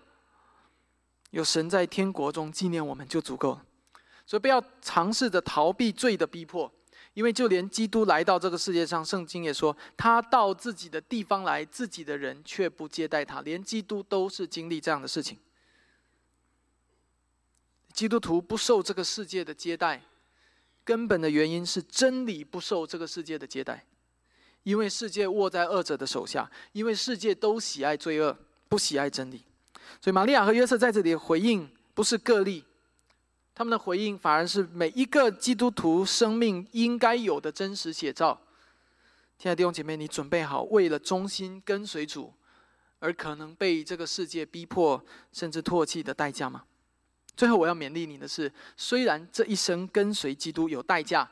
[1.31, 3.65] 有神在天国中纪念我们就足够了，
[4.27, 6.71] 所以不要尝试着逃避罪的逼迫，
[7.15, 15.39] 因为就连基督来到这个世界上，圣经也说他到自己的地方来，自己的人却不接待他，连基督都是经历这样的事情。
[17.91, 20.03] 基督徒不受这个世界的接待，
[20.83, 23.83] 根本的原因是真理不受这个世界的接待。
[24.63, 29.43] 因为世界握在恶者的手下，因为世界都喜爱罪恶，不喜爱真理，
[30.01, 32.63] 所以玛利亚和约瑟在这里回应不是个例，
[33.55, 38.39] 他们的回应反而是每一个基督徒生命应该有的真实写照。
[39.37, 42.33] 亲爱的弟兄姐妹，你准备好为了忠心跟随主
[42.99, 46.65] 而可能被这个世界逼迫甚至唾弃的代价吗？
[47.35, 51.31] 最后我要勉励你的是，虽然这一生跟随基督有代价，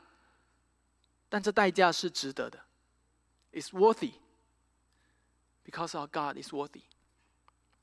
[1.28, 2.58] 但这代价是值得的。
[3.52, 4.12] Is worthy
[5.64, 6.82] because our God is worthy。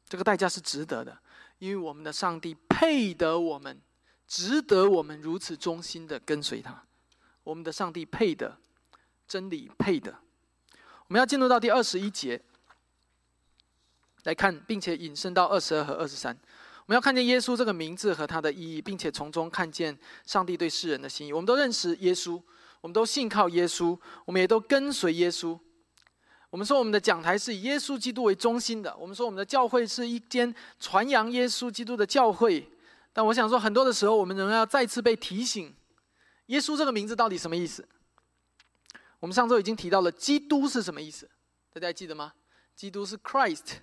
[0.08, 1.18] 这个代价是值得的，
[1.60, 3.82] 因为我们的上帝配得我们，
[4.28, 6.84] 值得我们如此忠心的跟随他。
[7.44, 8.58] 我们的上帝配的，
[9.28, 10.20] 真理配的。
[11.08, 12.42] 我们要进入到第二十一节
[14.24, 16.36] 来看，并且引申到二十二和二十三。
[16.86, 21.34] 我们要看见耶稣这个名字和他的意义，并且从中看见上帝对世人的心意。
[21.34, 22.42] 我们都认识耶稣，
[22.86, 25.58] 我们都信靠耶稣，我们也都跟随耶稣。
[26.52, 32.70] 我们说我们的讲台是以耶稣基督为中心的，我们说我们的教会是一间传扬耶稣基督的教会。
[33.12, 35.74] 但我想说，很多的时候，我们仍然要再次被提醒，
[36.46, 37.88] 耶稣这个名字到底什么意思？
[39.20, 41.28] 我们上周已经提到了，基督是什么意思？
[41.74, 42.34] 大家还记得吗？
[42.76, 43.78] 基督是 Christ。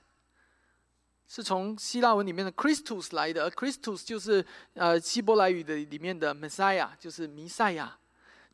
[1.27, 7.99] 是从希腊文里面的 Christus 来的，而 Christus 就是呃希伯来语的里面的 Messiah，就是弥赛亚，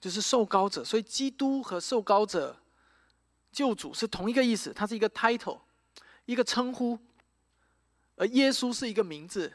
[0.00, 0.84] 就是受膏者。
[0.84, 2.56] 所以基督和受膏者、
[3.50, 5.60] 救主是同一个意思，它是一个 title，
[6.26, 6.98] 一个称呼。
[8.16, 9.52] 而耶稣是一个名字，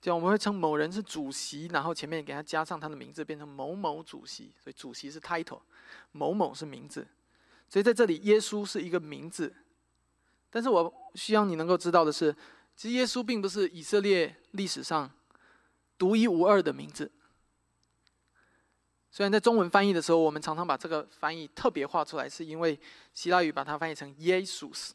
[0.00, 4.52] 就我们会称某人是主席，然后前面给他加上他的名字，变成某某主席。
[4.62, 5.60] 所以主席是 title，
[6.10, 7.06] 某某是名字。
[7.68, 9.54] 所以在这里，耶稣是一个名字。
[10.50, 12.34] 但是我希望你能够知道的是，
[12.74, 15.10] 其实耶稣并不是以色列历史上
[15.96, 17.10] 独一无二的名字。
[19.18, 22.78] 虽然在中文翻译的时候，我们常常把这个翻译特别画出来，是因为
[23.12, 24.94] 希腊语把它翻译成耶稣斯。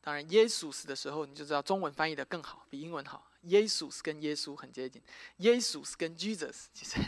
[0.00, 3.30] 当然，耶稣斯的时候，你就知道中文翻译的更好，比英文好。
[3.42, 5.00] 耶稣斯跟耶稣很接近，
[5.36, 6.98] 耶稣斯跟 Jesus 其实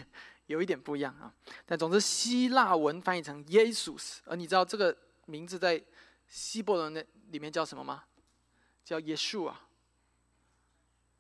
[0.47, 1.35] 有一点不一样啊。
[1.67, 4.97] 但总之，希腊文翻译成耶稣斯，而你知道这个
[5.27, 5.83] 名字在。
[6.29, 8.05] 希伯伦的里面叫什么吗？
[8.85, 9.67] 叫耶稣啊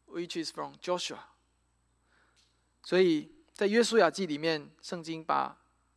[0.06, 1.18] ，which is from Joshua。
[2.84, 3.28] 所以
[3.60, 5.54] 在约书亚记里面，圣经把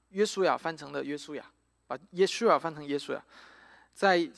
[0.10, 1.50] 约书亚翻成了约书亚，
[1.88, 3.26] 把耶稣啊翻成耶稣亚。
[3.94, 4.30] 在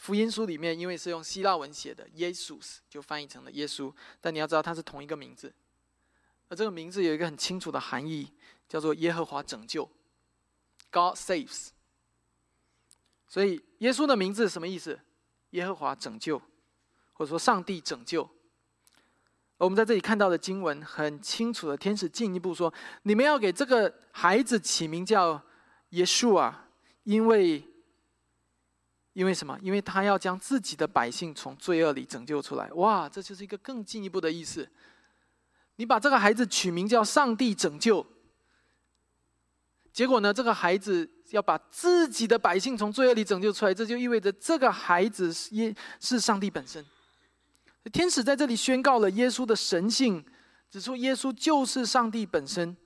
[0.00, 2.58] 福音书里面，因为是用希腊文写的，耶稣
[2.88, 3.92] 就翻译成了耶稣。
[4.18, 5.52] 但你要知道，它是同一个名字，
[6.48, 8.32] 而这个名字有一个很清楚的含义，
[8.66, 9.84] 叫做耶和华拯救
[10.90, 11.68] ，God saves。
[13.28, 14.98] 所以，耶稣的名字什么意思？
[15.50, 16.40] 耶和华拯救，
[17.12, 18.26] 或者说上帝拯救。
[19.56, 22.72] 我们在这里看到的经文很清楚的，天使进一步说
[23.04, 25.40] ：“你们要给这个孩子起名叫
[25.90, 26.68] 耶稣啊，
[27.04, 27.62] 因为，
[29.12, 29.58] 因为什么？
[29.62, 34.68] 因为他要将自己的百姓从罪恶里拯救出来。”哇，这就是一个更进一步的意思。
[35.76, 38.04] 你把这个孩子取名叫上帝拯救，
[39.92, 40.32] 结果呢？
[40.32, 41.10] 这个孩子。
[41.30, 46.84] 要把自己的百姓从罪恶里拯救出来，这就意味着这个孩子是耶是上帝本身。
[47.92, 50.24] 天使在这里宣告了耶稣的神性，
[50.70, 52.76] 指出耶稣就是上帝本身。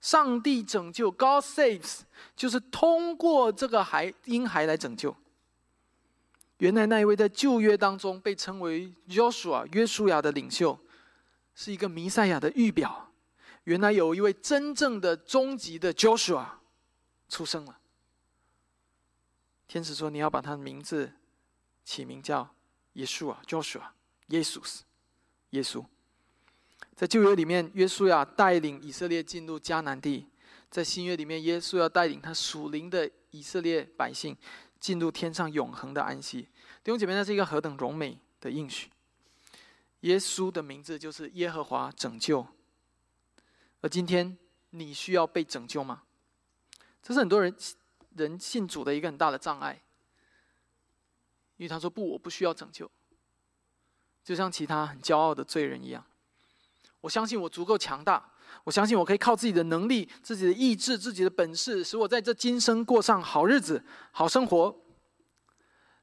[0.00, 2.00] 上帝拯救，God saves，
[2.36, 5.16] 就是通过这个孩婴孩来拯救。
[6.58, 10.78] 原来那一位在旧约当中被称为 Joshua 约书亚的领袖，
[11.54, 13.12] 是一个弥赛亚的预表。
[13.64, 16.46] 原来有一位真正的终极的 Joshua。
[17.26, 17.80] 出生了。
[19.66, 21.10] 天使说：“你要把他的名字
[21.82, 22.54] 起名叫
[22.92, 23.82] 耶稣啊，Joshua，
[24.28, 24.80] 耶稣，
[25.50, 25.84] 耶稣。”
[26.96, 30.26] 在旧约里面，约书亚带领以色列进入迦南地；
[30.70, 34.36] 在新约里面，耶稣要带领他属灵的以色列百姓
[34.78, 36.42] 进入天上永恒的安息。
[36.84, 38.90] 弟兄姐妹，那是一个何等荣美的应许！
[40.00, 42.46] 耶稣的名字就是耶和华拯救。
[43.80, 44.38] 而今天，
[44.70, 46.02] 你需要被拯救吗？
[47.02, 47.54] 这是很多人
[48.16, 49.82] 人信主的一个很大的障碍，
[51.56, 52.90] 因为他说：“不，我不需要拯救，
[54.24, 56.02] 就像其他很骄傲的罪人一样。
[57.02, 58.32] 我相信我足够强大，
[58.64, 64.74] 我相信我可以靠自己的能力、自己的意志、自己的本事，使我在这今生过上好日子、好生活。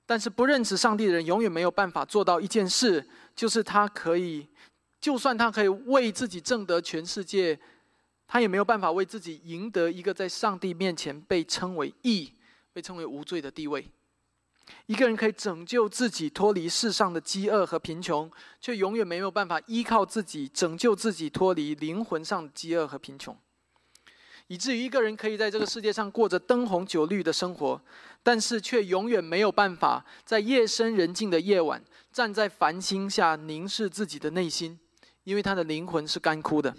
[0.05, 4.47] 但是不认识上帝的人，永远没有办法做到一件事，就是他可以，
[4.99, 7.59] 就算他可以为自己挣得全世界。”
[8.34, 12.34] 他也没有办法为自己赢得一个在上帝面前被称为义、
[12.72, 13.86] 被称为无罪的地位。
[14.86, 23.38] 一个人可以拯救自己脱离世上的饥饿和贫穷，却永远没有办法依靠自己拯救自己脱离灵魂上的饥饿和贫穷。
[24.47, 27.82] 以至于一个人可以在这个世界上过着灯红酒绿的生活，
[28.22, 34.78] 但是却永远没有办法在夜深人静的夜晚站在繁星下凝视自己的内心，
[35.24, 36.76] 因为他的灵魂是干枯的。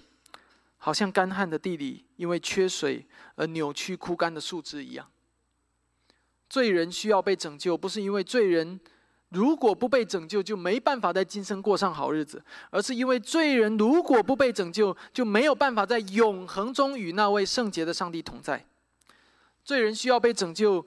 [0.76, 5.08] 好像干旱的地里，因为缺水而扭曲枯干的树枝一样。
[6.52, 8.78] 罪人需要被拯救，不是因为罪人
[9.30, 18.62] 如果不被拯救就没办法在今生过上好日子，而是因为罪人如果不被拯救就没有办法在永恒中与那位圣洁的上帝同在。
[19.64, 20.86] 罪人需要被拯救，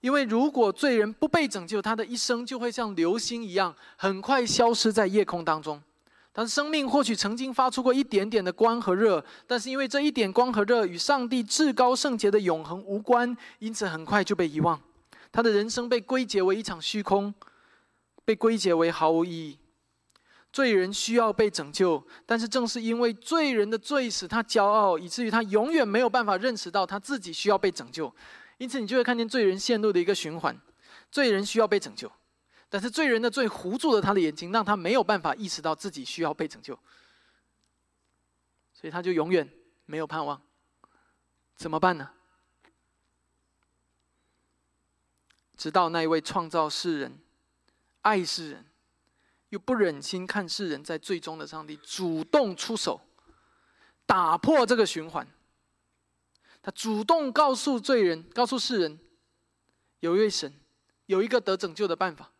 [0.00, 5.80] 因为如果罪人不被拯救，他的一生就会像流星一样，很快消失在夜空当中。
[6.32, 14.76] 他的生命或许曾经发出过一点点的光和热，但是因为这一点光和热与上帝至高圣洁的永恒无关，因此很快就被遗忘。
[15.34, 17.34] 他的人生被归结为一场虚空，
[18.24, 19.58] 被归结为毫无意义。
[20.52, 28.14] 罪人需要被拯救，但是正是因为罪人的罪使他骄傲，以至于他永远没有办法认识到他自己需要被拯救。
[28.58, 30.56] 因此，你就会看见罪人陷入的一个循环：
[31.10, 32.08] 罪人需要被拯救，
[32.68, 36.78] 但是罪人的罪糊住了他的眼睛，让他没有办法意识到自己需要被拯救，
[38.72, 39.50] 所以他就永远
[39.86, 40.40] 没有盼望。
[41.56, 42.08] 怎么办呢？
[45.56, 47.18] 直到那一位创造世人、
[48.02, 48.66] 爱世人。
[49.50, 53.00] 又不忍心看世人在最终的上帝主动出手，
[54.04, 55.24] 打破这个循环。
[56.60, 58.98] 他主动告诉罪人，告诉世人，
[60.00, 60.52] 有一位神，
[61.06, 62.32] 有一个得拯救的办法，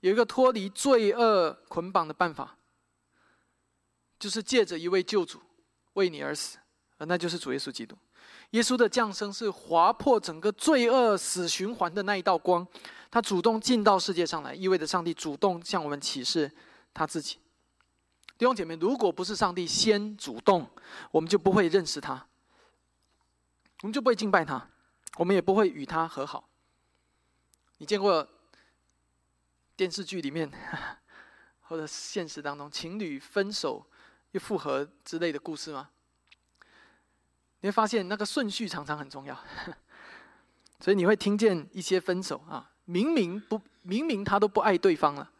[0.00, 2.58] 有一个脱离罪恶捆绑的办法，
[4.18, 5.40] 就是借着一位救主
[5.92, 6.58] 为你而死，
[6.96, 7.96] 而那就是主耶稣基督。
[8.50, 12.66] 耶稣的降生是划破整个罪恶死循环的那一道光。
[13.10, 16.50] 他主动进到世界上来，意味着上帝主动向我们启示
[16.92, 17.38] 他自己。
[18.36, 20.68] 弟兄姐妹，如果不是上帝先主动，
[21.10, 22.26] 我们就不会认识他，
[23.82, 24.68] 我们就不会敬拜他，
[25.16, 26.48] 我们也不会与他和好。
[27.78, 28.28] 你见过
[29.74, 30.50] 电视剧里面
[31.62, 33.86] 或者现实当中情侣分手
[34.32, 35.88] 又复合之类的故事吗？
[37.60, 39.36] 你会发现那个顺序常常很重要，
[40.80, 42.70] 所以你会听见一些分手啊。
[42.84, 45.30] 明明不，明明他都不爱对方了，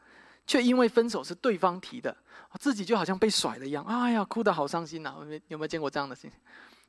[0.46, 2.14] 却因为分手是对方提的，
[2.60, 3.82] 自己就好像被甩了一样。
[3.84, 5.14] 哎呀，哭得好伤心呐！
[5.48, 6.32] 有没有见过这样的事情？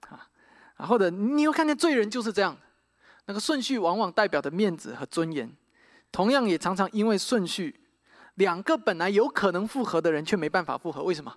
[0.10, 0.28] 啊，
[0.76, 2.58] 啊，或者你又看见罪人就是这样，
[3.26, 5.50] 那个顺序往往代表的面子和尊严，
[6.12, 7.80] 同样也常常因为顺序，
[8.36, 11.04] 两个本来有可能复合的人却没办法复合。
[11.04, 11.34] 为什么？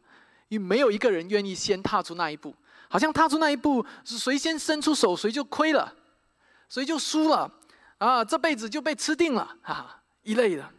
[0.48, 2.52] 因为没有一个人愿意先踏出那一步，
[2.92, 5.94] 好像踏出那一步是谁先伸出手，谁就亏了，
[6.68, 7.50] 谁就输了。
[7.96, 10.70] 啊，这辈子就被吃定了啊一类的，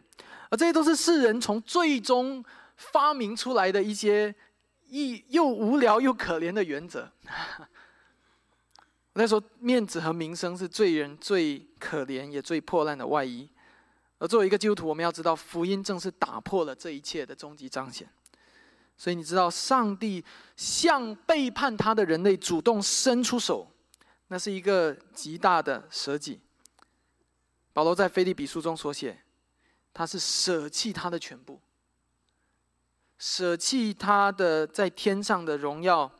[0.48, 2.44] 而这些都是世人从最终
[2.76, 4.32] 发明出来的一些
[4.86, 7.10] 一又无聊又可怜的原则。
[9.14, 13.48] 我在说，面子和名声是罪人最可怜也最破烂的外衣，
[14.18, 18.08] 而作为一个基督徒，我们要知道，福音正是打破了这一切的终极彰显。
[18.96, 20.24] 所以你知道，上帝
[20.56, 23.68] 向背叛他的人类主动伸出手，
[24.28, 26.40] 那是一个极大的舍己。
[27.72, 29.18] 保罗在腓立比书中所写，
[29.92, 31.60] 他是舍弃他的全部，
[33.18, 36.10] 舍弃他的在天上的荣耀，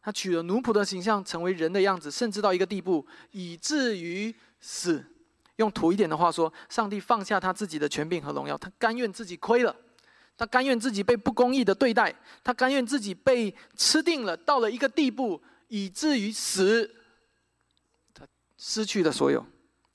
[0.00, 5.04] 他取了奴仆的形象，成为人的样子，甚至到一个地步，以至于死。
[5.56, 9.76] 用土一点的话说，上帝放下他自己的权柄和荣耀，他甘愿自己亏了，
[10.36, 16.94] 他甘愿自己被不公义的对待，他甘愿自己被吃定了，到了一个地步，以至于死，
[18.12, 18.26] 他
[18.58, 19.46] 失去了所有，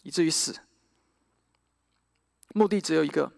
[0.04, 0.56] 以至于死。
[2.54, 3.32] 目的只有一个，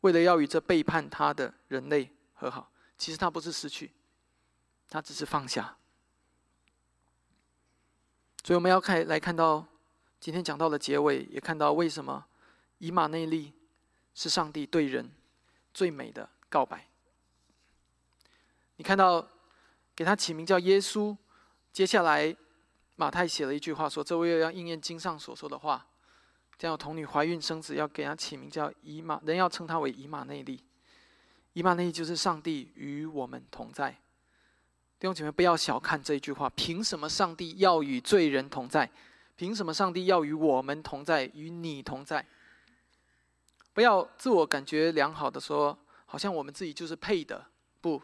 [0.00, 2.70] 为了要与这背叛他的人类和好。
[2.96, 3.90] 其实他不是失去，
[4.88, 5.76] 他只是放下。
[8.44, 9.66] 所以我们要看来看到
[10.18, 12.24] 今天讲到的结尾，也看到为什么
[12.78, 13.52] 以马内利
[14.14, 15.10] 是上帝对人
[15.78, 16.88] 最美的告白。
[18.78, 19.24] 你看到
[19.94, 21.16] 给他起名叫耶稣，
[21.72, 22.34] 接下来
[22.96, 25.86] 马太写了一句话说：“这位要应验经上所说的话。”
[26.58, 30.64] 将有童女怀孕生子，要给他起名叫以马，人要称他为以马内利。
[31.52, 33.92] 以马内利就是上帝与我们同在。
[34.98, 36.50] 弟兄姐妹，不要小看这一句话。
[36.50, 38.90] 凭什么上帝要与罪人同在？
[39.36, 41.26] 凭什么上帝要与我们同在？
[41.26, 42.26] 与你同在？
[43.78, 47.46] 不要自我感觉良好的说，好像我们自己就是配的。
[47.80, 48.02] 不，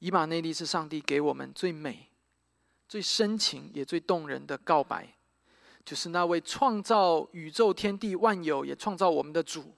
[0.00, 2.08] 以马内利是上帝给我们最美、
[2.88, 5.14] 最深情也最动人的告白。
[5.84, 9.72] 就是那位创造宇宙天地万有，也创造我们的主。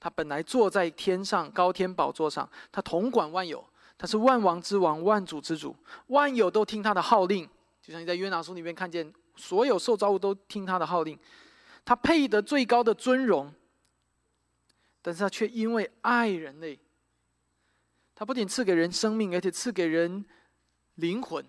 [0.00, 3.62] 他本来坐在天上高天宝座上，他统管万有，
[3.98, 7.46] 他是万王之王、万主之主，万有都听他的号令。
[7.82, 11.18] 就像你在约拿书里面看见，所有受造物都听他的号令。
[11.84, 13.52] 他配得最高的尊荣，
[15.00, 16.78] 但是他却因为爱人类，
[18.14, 20.24] 他不仅赐给人生命，而且赐给人
[20.96, 21.44] 灵魂。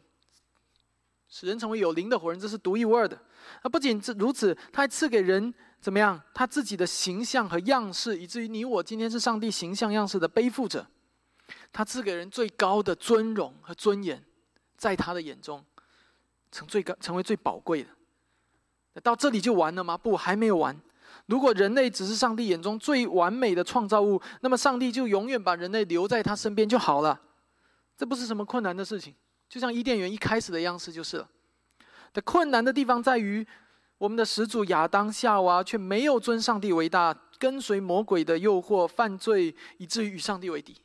[1.28, 3.20] 使人成为有灵的活人，这是独一无二的。
[3.62, 6.20] 他不仅如此，他还赐给人怎么样？
[6.34, 10.88] 他自己的形象和样式，以至于你我今天是上帝形象样式的背负者。
[11.72, 14.24] 他赐给人最高的尊荣和尊严，
[14.76, 15.64] 在他的眼中，
[16.52, 17.90] 成最高，成为最宝贵的。
[19.02, 19.96] 到这里就完了吗？
[19.96, 20.80] 不，还没有完。
[21.30, 27.22] 如果人类只是上帝眼中最完美的创造物，那么上帝就永远把人类留在他身边就好了。
[27.96, 29.14] 这不是什么困难的事情。
[29.48, 31.30] 就像伊甸园一开始的样式就是了。
[32.14, 33.46] 的困难的地方在于，
[34.00, 40.76] 我们的始祖亚当、夏娃却没有尊上帝为大，跟随魔鬼的诱惑犯罪，以至于与上帝为敌。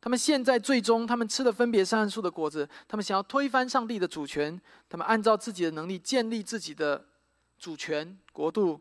[0.00, 4.58] 他们现在最终，他们吃了分别善恶树的果子，他们想要推翻上帝的主权，
[4.88, 7.04] 他们按照自己的能力建立自己的
[7.58, 8.80] 主权国度。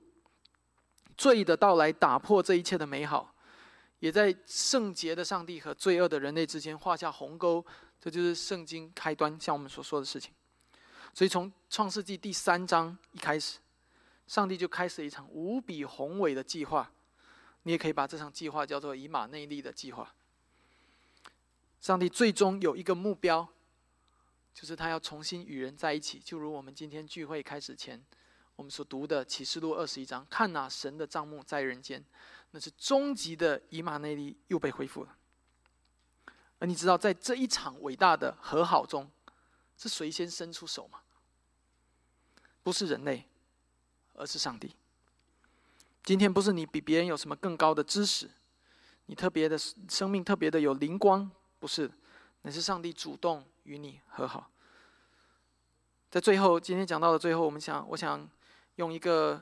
[1.19, 3.35] 罪的到来打破这一切的美好，
[3.99, 7.63] 也在圣洁的上帝和罪恶的人类之间画下鸿沟。
[7.99, 10.31] 这就是圣经开端，像我们所说的事情。
[11.13, 13.59] 所以从创世纪第三章一开始，
[14.27, 16.89] 上帝就开始一场无比宏伟的计划。
[17.63, 20.15] 你也可以把这场计划叫做以马内利的计划。
[21.81, 23.45] 上帝最终有一个目标，
[24.53, 26.17] 就是他要重新与人在一起。
[26.23, 28.01] 就如我们今天聚会开始前。
[28.59, 32.03] 我们所读的启示录二十一章，看哪，神的帐幕在人间，
[32.51, 35.15] 那是终极的以马内利又被恢复了。
[36.59, 39.09] 而你知道，在这一场伟大的和好中，
[39.77, 40.99] 是谁先伸出手吗？
[42.61, 43.25] 不是人类，
[44.15, 44.75] 而是上帝。
[46.03, 48.29] 今天不是你比别人有什么更高的知识，
[49.05, 51.89] 你特别的生命特别的有灵光，不是，
[52.41, 54.51] 那是上帝主动与你和好。
[56.11, 58.29] 在最后，今天讲到的最后，我们想，我想。
[58.79, 59.41] 用一个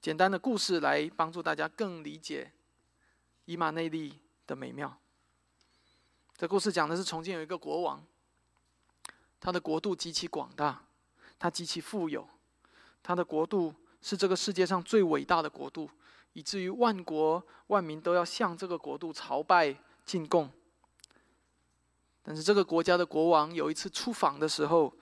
[0.00, 2.52] 简单的故事来帮助大家更理解
[3.46, 4.96] 以马内利的美妙。
[6.36, 8.00] 这故事讲的是从前有一个国王，
[9.40, 10.84] 他的国度极其广大，
[11.40, 12.24] 他极其富有，
[13.02, 15.90] 他的国度是这个世界上最伟大的国度，
[16.32, 19.74] 以至于万国万民都要向这个国度朝拜
[20.04, 20.48] 进贡。
[22.22, 24.94] 但是这个国家的国王有一次出访的时候，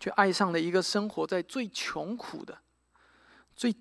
[0.00, 2.58] 却爱上了一个生活在最穷苦的、
[3.54, 3.72] 最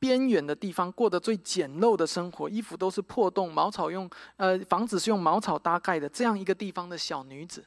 [0.00, 7.64] 边远的地方，过得最简陋的生活，衣服都是破洞，茅草用呃房子是用茅草搭盖的，这样一个地方的小女子。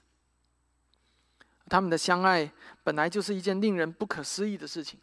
[1.69, 2.51] 他们的相爱
[2.83, 4.99] 本来就是一件令人不可思议的事情，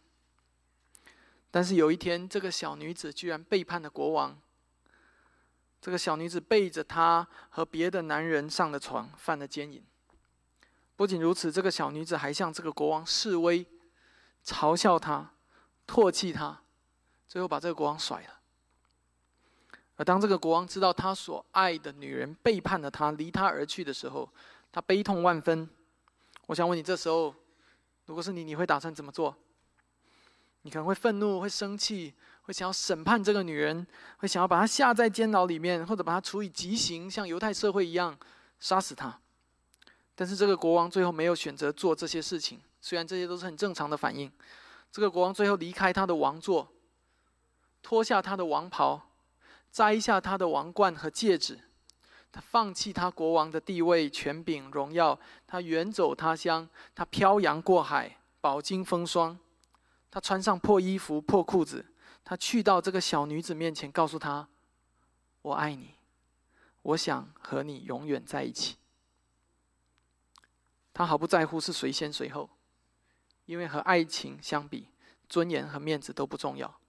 [1.49, 4.39] 但是有一天，这个小女子居然背叛了国王。
[5.81, 9.83] 这个小女子背着他和别的男人上了床，犯了奸淫。
[11.01, 13.65] 不仅如此，这个小女子还向这个国王示威，
[14.45, 15.31] 嘲笑他，
[15.87, 16.61] 唾弃他，
[17.27, 18.39] 最后把这个国王甩了。
[19.95, 24.29] 而当这个国王知道他所爱的女人背叛了他，离他而去的时候，
[24.71, 25.67] 他悲痛万分。
[26.45, 27.33] 我想问你，这时候
[28.05, 29.35] 如果是你，你会打算怎么做？
[30.61, 33.87] 你可能会愤怒，会生气，会想要审判这个女人，
[34.17, 38.15] 会想要把她下在监牢里面，或者把她处以极刑，像犹太社会一样
[38.59, 39.19] 杀死她。
[40.21, 44.31] 但是这个国王最后没有选择做这些事情，虽然这些都是很正常的反应。
[44.91, 46.71] 这个国王最后离开他的王座，
[47.81, 49.01] 脱下他的王袍，
[49.71, 51.59] 摘下他的王冠和戒指，
[52.31, 59.39] 他放弃他国王的地位、权柄、荣耀，他远走他乡，他漂洋过海，饱经风霜，
[60.11, 61.83] 他穿上破衣服、破裤子，
[62.23, 64.47] 他去到这个小女子面前，告诉她
[65.41, 65.95] ：“我爱你，
[66.83, 68.75] 我想和你永远在一起。”
[70.93, 72.49] 他毫不在乎是谁先谁后，
[73.45, 74.89] 因为和爱情相比，
[75.29, 76.79] 尊严和面子都不重要。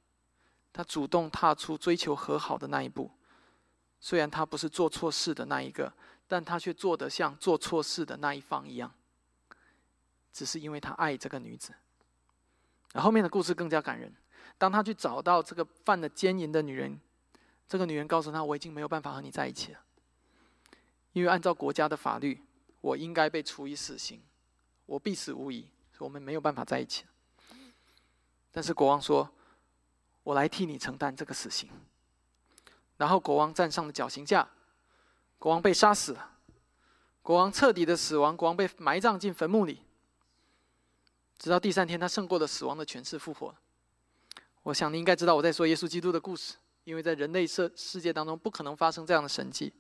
[0.72, 3.11] 他主动踏出追求和好的那一步，
[4.00, 5.92] 虽然他不是做错事的那一个，
[6.26, 8.92] 但他却做得像做错事的那一方一样。
[10.32, 11.74] 只是因为他爱这个女子。
[12.94, 14.14] 而后面的故事更加感人。
[14.59, 17.00] 当他去找到这个犯了奸淫的女人，
[17.68, 19.80] 这个女人告诉他：“我已经没有办法和你在一起了，
[21.12, 22.42] 因为按照国家的法律。”
[22.83, 24.20] 我应该被处以死刑，
[24.85, 25.66] 我必死无疑，
[25.99, 27.05] 我们没有办法在一起。
[28.51, 29.33] 但是国王说
[30.22, 31.70] ：“我来替你承担这个死刑。”
[32.99, 34.47] 然后国王站上了绞刑架，
[35.39, 36.30] 国王被杀死了，
[37.22, 39.80] 国王彻底的死亡，国王被埋葬进坟墓里。
[41.39, 43.55] 直到第三天，他胜过了死亡的权势，复活。
[44.62, 49.72] 我想你应该知道我在说耶稣基督的故事，因为在人类世世界当中不可能发生这样的神迹。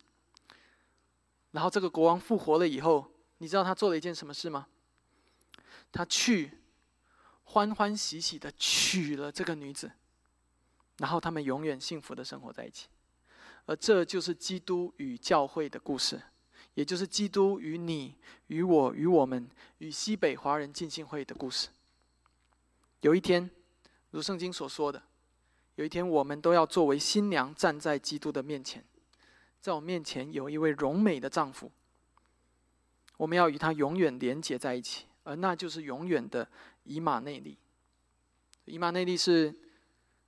[1.52, 3.06] 然后这个国王复活了以后，
[3.38, 4.66] 你知道他做了一件什么事吗？
[5.90, 6.50] 他去
[7.44, 9.92] 欢欢喜喜的娶了这个女子，
[10.96, 12.88] 然后他们永远幸福的生活在一起。
[13.66, 16.20] 而这就是基督与教会的故事，
[16.74, 19.48] 也就是基督与你、与我、与我们、
[19.78, 21.68] 与西北华人浸信会的故事。
[23.02, 23.50] 有一天，
[24.10, 25.02] 如圣经所说的，
[25.74, 28.82] 有一天我们都要作为新娘站在基督的面前。
[29.62, 31.70] 在我面前有一位荣美的丈夫，
[33.16, 36.48] 我们要与他永远连结在一起，而那就是永远的
[36.82, 37.56] 以马内利。
[38.64, 39.54] 以马内利是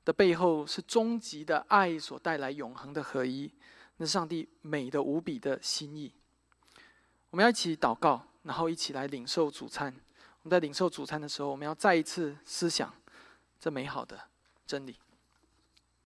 [0.05, 3.53] 的背后是终极的爱所带来永恒的合一，
[3.97, 6.15] 那上帝美的无比的心意。
[7.31, 9.93] 我们要一起祷告，然后一起来领受主餐。
[10.43, 12.95] 我们在领受主餐的时候，我们要再一次思想
[13.59, 14.29] 这美好的
[14.65, 14.97] 真理。